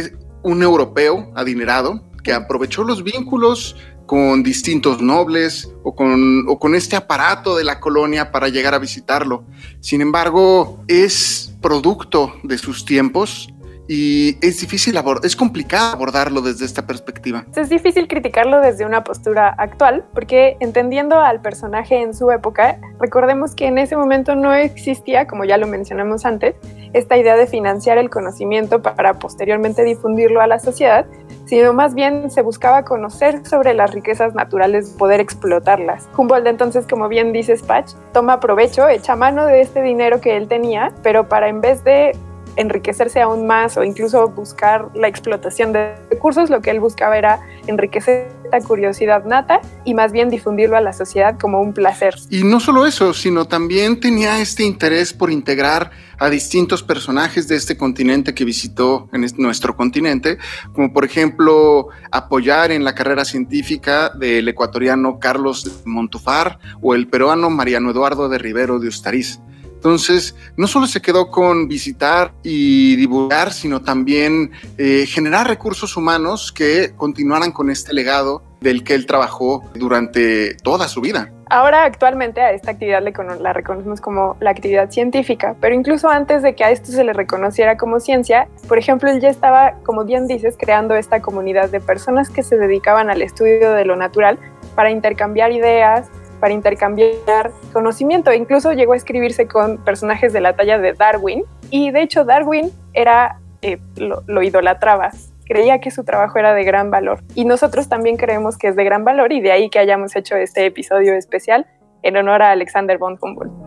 un 0.42 0.62
europeo 0.62 1.32
adinerado 1.34 2.02
que 2.22 2.32
aprovechó 2.32 2.84
los 2.84 3.02
vínculos 3.02 3.76
con 4.06 4.42
distintos 4.42 5.00
nobles 5.00 5.70
o 5.82 5.94
con 5.94 6.74
este 6.74 6.96
aparato 6.96 7.56
de 7.56 7.64
la 7.64 7.80
colonia 7.80 8.30
para 8.30 8.48
llegar 8.48 8.74
a 8.74 8.78
visitarlo. 8.78 9.44
Sin 9.80 10.02
embargo, 10.02 10.84
es 10.88 11.54
producto 11.62 12.34
de 12.42 12.58
sus 12.58 12.84
tiempos 12.84 13.53
y 13.86 14.38
es 14.44 14.60
difícil 14.60 14.96
abordar, 14.96 15.26
es 15.26 15.36
complicado 15.36 15.92
abordarlo 15.92 16.40
desde 16.40 16.64
esta 16.64 16.86
perspectiva. 16.86 17.44
Es 17.54 17.68
difícil 17.68 18.08
criticarlo 18.08 18.60
desde 18.60 18.86
una 18.86 19.04
postura 19.04 19.48
actual, 19.58 20.04
porque 20.14 20.56
entendiendo 20.60 21.18
al 21.20 21.40
personaje 21.40 22.00
en 22.00 22.14
su 22.14 22.30
época, 22.30 22.78
recordemos 22.98 23.54
que 23.54 23.66
en 23.66 23.78
ese 23.78 23.96
momento 23.96 24.34
no 24.34 24.54
existía, 24.54 25.26
como 25.26 25.44
ya 25.44 25.58
lo 25.58 25.66
mencionamos 25.66 26.24
antes, 26.24 26.54
esta 26.92 27.16
idea 27.16 27.36
de 27.36 27.46
financiar 27.46 27.98
el 27.98 28.08
conocimiento 28.08 28.80
para 28.82 29.18
posteriormente 29.18 29.82
difundirlo 29.82 30.40
a 30.40 30.46
la 30.46 30.58
sociedad, 30.60 31.06
sino 31.46 31.72
más 31.72 31.94
bien 31.94 32.30
se 32.30 32.40
buscaba 32.42 32.84
conocer 32.84 33.46
sobre 33.46 33.74
las 33.74 33.92
riquezas 33.92 34.34
naturales, 34.34 34.90
poder 34.90 35.20
explotarlas. 35.20 36.08
Humboldt 36.16 36.46
entonces, 36.46 36.86
como 36.88 37.08
bien 37.08 37.32
dice 37.32 37.56
Spatch, 37.56 37.92
toma 38.12 38.40
provecho, 38.40 38.88
echa 38.88 39.16
mano 39.16 39.44
de 39.44 39.60
este 39.60 39.82
dinero 39.82 40.20
que 40.20 40.36
él 40.36 40.48
tenía, 40.48 40.92
pero 41.02 41.28
para 41.28 41.48
en 41.48 41.60
vez 41.60 41.84
de 41.84 42.16
enriquecerse 42.56 43.20
aún 43.20 43.46
más 43.46 43.76
o 43.76 43.84
incluso 43.84 44.28
buscar 44.28 44.88
la 44.94 45.08
explotación 45.08 45.72
de 45.72 45.94
recursos, 46.10 46.50
lo 46.50 46.60
que 46.60 46.70
él 46.70 46.80
buscaba 46.80 47.16
era 47.16 47.40
enriquecer 47.66 48.28
la 48.52 48.60
curiosidad 48.60 49.24
nata 49.24 49.60
y 49.84 49.94
más 49.94 50.12
bien 50.12 50.30
difundirlo 50.30 50.76
a 50.76 50.80
la 50.80 50.92
sociedad 50.92 51.38
como 51.38 51.60
un 51.60 51.72
placer. 51.72 52.14
Y 52.30 52.44
no 52.44 52.60
solo 52.60 52.86
eso, 52.86 53.14
sino 53.14 53.46
también 53.46 54.00
tenía 54.00 54.40
este 54.40 54.64
interés 54.64 55.12
por 55.12 55.30
integrar 55.30 55.90
a 56.18 56.30
distintos 56.30 56.82
personajes 56.82 57.48
de 57.48 57.56
este 57.56 57.76
continente 57.76 58.34
que 58.34 58.44
visitó 58.44 59.08
en 59.12 59.26
nuestro 59.38 59.76
continente, 59.76 60.38
como 60.72 60.92
por 60.92 61.04
ejemplo 61.04 61.88
apoyar 62.10 62.70
en 62.70 62.84
la 62.84 62.94
carrera 62.94 63.24
científica 63.24 64.10
del 64.10 64.48
ecuatoriano 64.48 65.18
Carlos 65.18 65.82
Montufar 65.84 66.58
o 66.80 66.94
el 66.94 67.08
peruano 67.08 67.50
Mariano 67.50 67.90
Eduardo 67.90 68.28
de 68.28 68.38
Rivero 68.38 68.78
de 68.78 68.88
Ustariz. 68.88 69.40
Entonces, 69.84 70.34
no 70.56 70.66
solo 70.66 70.86
se 70.86 71.02
quedó 71.02 71.30
con 71.30 71.68
visitar 71.68 72.32
y 72.42 72.96
divulgar, 72.96 73.52
sino 73.52 73.82
también 73.82 74.50
eh, 74.78 75.04
generar 75.06 75.46
recursos 75.46 75.94
humanos 75.98 76.50
que 76.52 76.94
continuaran 76.96 77.52
con 77.52 77.68
este 77.68 77.92
legado 77.92 78.42
del 78.62 78.82
que 78.82 78.94
él 78.94 79.04
trabajó 79.04 79.62
durante 79.74 80.54
toda 80.54 80.88
su 80.88 81.02
vida. 81.02 81.30
Ahora 81.50 81.84
actualmente 81.84 82.40
a 82.40 82.52
esta 82.52 82.70
actividad 82.70 83.02
le 83.02 83.12
la 83.40 83.52
reconocemos 83.52 84.00
como 84.00 84.38
la 84.40 84.52
actividad 84.52 84.90
científica, 84.90 85.54
pero 85.60 85.74
incluso 85.74 86.08
antes 86.08 86.42
de 86.42 86.54
que 86.54 86.64
a 86.64 86.70
esto 86.70 86.90
se 86.90 87.04
le 87.04 87.12
reconociera 87.12 87.76
como 87.76 88.00
ciencia, 88.00 88.48
por 88.66 88.78
ejemplo, 88.78 89.10
él 89.10 89.20
ya 89.20 89.28
estaba, 89.28 89.74
como 89.84 90.06
bien 90.06 90.26
dices, 90.26 90.56
creando 90.58 90.94
esta 90.94 91.20
comunidad 91.20 91.68
de 91.68 91.80
personas 91.80 92.30
que 92.30 92.42
se 92.42 92.56
dedicaban 92.56 93.10
al 93.10 93.20
estudio 93.20 93.72
de 93.72 93.84
lo 93.84 93.96
natural 93.96 94.38
para 94.74 94.90
intercambiar 94.90 95.52
ideas, 95.52 96.08
para 96.44 96.52
intercambiar 96.52 97.52
conocimiento. 97.72 98.30
Incluso 98.30 98.74
llegó 98.74 98.92
a 98.92 98.96
escribirse 98.96 99.48
con 99.48 99.82
personajes 99.82 100.34
de 100.34 100.42
la 100.42 100.54
talla 100.54 100.76
de 100.76 100.92
Darwin 100.92 101.42
y 101.70 101.90
de 101.90 102.02
hecho 102.02 102.26
Darwin 102.26 102.70
era, 102.92 103.40
eh, 103.62 103.78
lo 103.96 104.42
idolatraba 104.42 105.10
creía 105.46 105.80
que 105.80 105.90
su 105.90 106.04
trabajo 106.04 106.38
era 106.38 106.52
de 106.52 106.64
gran 106.64 106.90
valor 106.90 107.20
y 107.34 107.46
nosotros 107.46 107.88
también 107.88 108.18
creemos 108.18 108.58
que 108.58 108.68
es 108.68 108.76
de 108.76 108.84
gran 108.84 109.04
valor 109.04 109.32
y 109.32 109.40
de 109.40 109.52
ahí 109.52 109.70
que 109.70 109.78
hayamos 109.78 110.16
hecho 110.16 110.36
este 110.36 110.66
episodio 110.66 111.14
especial 111.14 111.66
en 112.02 112.18
honor 112.18 112.42
a 112.42 112.50
Alexander 112.50 112.98
von 112.98 113.16
Humboldt. 113.18 113.63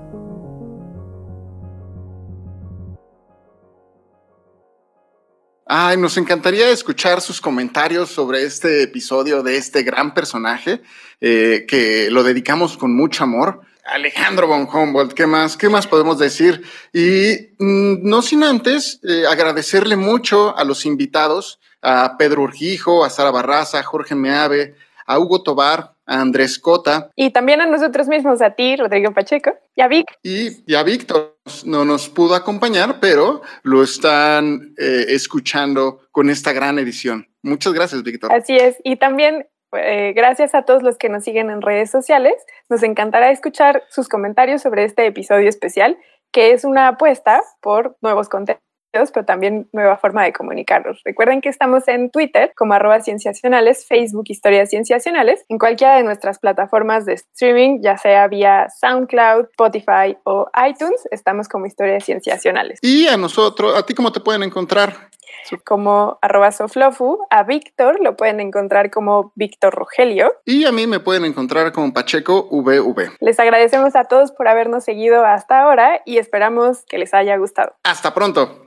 Ay, 5.70 5.98
nos 5.98 6.16
encantaría 6.16 6.70
escuchar 6.70 7.20
sus 7.20 7.42
comentarios 7.42 8.10
sobre 8.10 8.44
este 8.44 8.84
episodio 8.84 9.44
de 9.44 9.58
este 9.58 9.84
gran 9.84 10.14
personaje 10.14 10.82
eh, 11.20 11.66
que 11.68 12.10
lo 12.10 12.24
dedicamos 12.24 12.78
con 12.78 12.96
mucho 12.96 13.26
amor. 13.26 13.60
Alejandro 13.84 14.48
von 14.48 14.66
Humboldt, 14.72 15.12
¿qué 15.12 15.28
más? 15.28 15.58
¿Qué 15.58 15.68
más 15.68 15.86
podemos 15.86 16.20
decir? 16.20 16.64
Y 16.94 17.50
mm, 17.60 17.98
no 18.02 18.22
sin 18.22 18.46
antes 18.46 19.02
eh, 19.04 19.26
agradecerle 19.30 19.98
mucho 19.98 20.58
a 20.58 20.64
los 20.64 20.86
invitados 20.86 21.60
a 21.82 22.16
Pedro 22.18 22.44
Urquijo, 22.44 23.04
a 23.04 23.10
Sara 23.10 23.32
Barraza, 23.32 23.80
a 23.80 23.84
Jorge 23.84 24.16
Meave, 24.16 24.76
a 25.06 25.20
Hugo 25.20 25.44
Tobar, 25.44 25.97
a 26.08 26.22
Andrés 26.22 26.58
Cota. 26.58 27.12
Y 27.16 27.32
también 27.32 27.62
a 27.62 27.68
nosotros 27.68 28.08
mismos, 28.08 28.42
a 28.42 28.52
ti, 28.52 28.76
Rodrigo 28.76 29.14
Pacheco, 29.14 29.52
y 29.76 29.82
a 29.82 29.88
Vic. 29.88 30.06
Y, 30.24 30.74
a 30.74 30.84
Víctor. 30.84 31.38
No 31.66 31.86
nos 31.86 32.10
pudo 32.10 32.36
acompañar, 32.36 33.00
pero 33.00 33.42
lo 33.64 33.84
están 33.84 34.74
eh, 34.78 35.06
escuchando 35.10 36.02
con 36.12 36.30
esta 36.30 36.54
gran 36.54 36.80
edición. 36.80 37.28
Muchas 37.44 37.74
gracias, 37.74 38.04
Víctor. 38.04 38.34
Así 38.34 38.56
es. 38.56 38.78
Y 38.84 38.96
también 38.96 39.48
eh, 39.74 40.14
gracias 40.16 40.56
a 40.56 40.64
todos 40.64 40.84
los 40.84 40.98
que 40.98 41.10
nos 41.10 41.24
siguen 41.24 41.50
en 41.50 41.62
redes 41.62 41.92
sociales. 41.92 42.34
Nos 42.70 42.84
encantará 42.84 43.32
escuchar 43.32 43.84
sus 43.90 44.10
comentarios 44.10 44.62
sobre 44.62 44.84
este 44.84 45.06
episodio 45.06 45.50
especial, 45.50 45.98
que 46.32 46.54
es 46.54 46.64
una 46.64 46.88
apuesta 46.88 47.42
por 47.62 47.98
nuevos 48.02 48.30
contenidos 48.30 48.67
pero 48.92 49.26
también 49.26 49.70
nueva 49.74 49.98
forma 49.98 50.24
de 50.24 50.34
comunicarlos. 50.34 51.02
Recuerden 51.04 51.42
que 51.42 51.50
estamos 51.50 51.88
en 51.88 52.10
Twitter 52.10 52.52
como 52.56 52.74
arroba 52.74 53.00
cienciacionales, 53.02 53.86
Facebook 53.88 54.26
Historias 54.28 54.70
Cienciacionales, 54.70 55.46
en 55.50 55.58
cualquiera 55.58 55.98
de 55.98 56.04
nuestras 56.04 56.40
plataformas 56.40 57.06
de 57.06 57.14
streaming, 57.14 57.80
ya 57.82 57.98
sea 57.98 58.28
vía 58.28 58.68
SoundCloud, 58.80 59.46
Spotify 59.52 60.18
o 60.24 60.48
iTunes, 60.68 61.08
estamos 61.12 61.48
como 61.48 61.66
Historias 61.66 62.06
Cienciacionales. 62.06 62.80
Y 62.82 63.08
a 63.08 63.18
nosotros, 63.18 63.78
¿a 63.78 63.86
ti 63.86 63.94
cómo 63.94 64.12
te 64.12 64.20
pueden 64.20 64.44
encontrar? 64.44 64.94
como 65.64 66.20
arroba 66.22 66.52
soflofu. 66.52 67.20
A 67.30 67.44
Víctor 67.44 68.00
lo 68.02 68.18
pueden 68.18 68.40
encontrar 68.40 68.90
como 68.90 69.32
Víctor 69.36 69.74
Rogelio. 69.74 70.34
Y 70.46 70.66
a 70.66 70.72
mí 70.72 70.88
me 70.88 71.00
pueden 71.00 71.26
encontrar 71.26 71.72
como 71.72 71.94
Pacheco 71.94 72.48
VV. 72.52 73.18
Les 73.20 73.40
agradecemos 73.40 73.96
a 73.96 74.06
todos 74.06 74.32
por 74.32 74.48
habernos 74.48 74.84
seguido 74.84 75.26
hasta 75.26 75.62
ahora 75.62 76.02
y 76.06 76.18
esperamos 76.18 76.84
que 76.88 76.98
les 76.98 77.14
haya 77.14 77.38
gustado. 77.38 77.76
Hasta 77.84 78.14
pronto. 78.14 78.67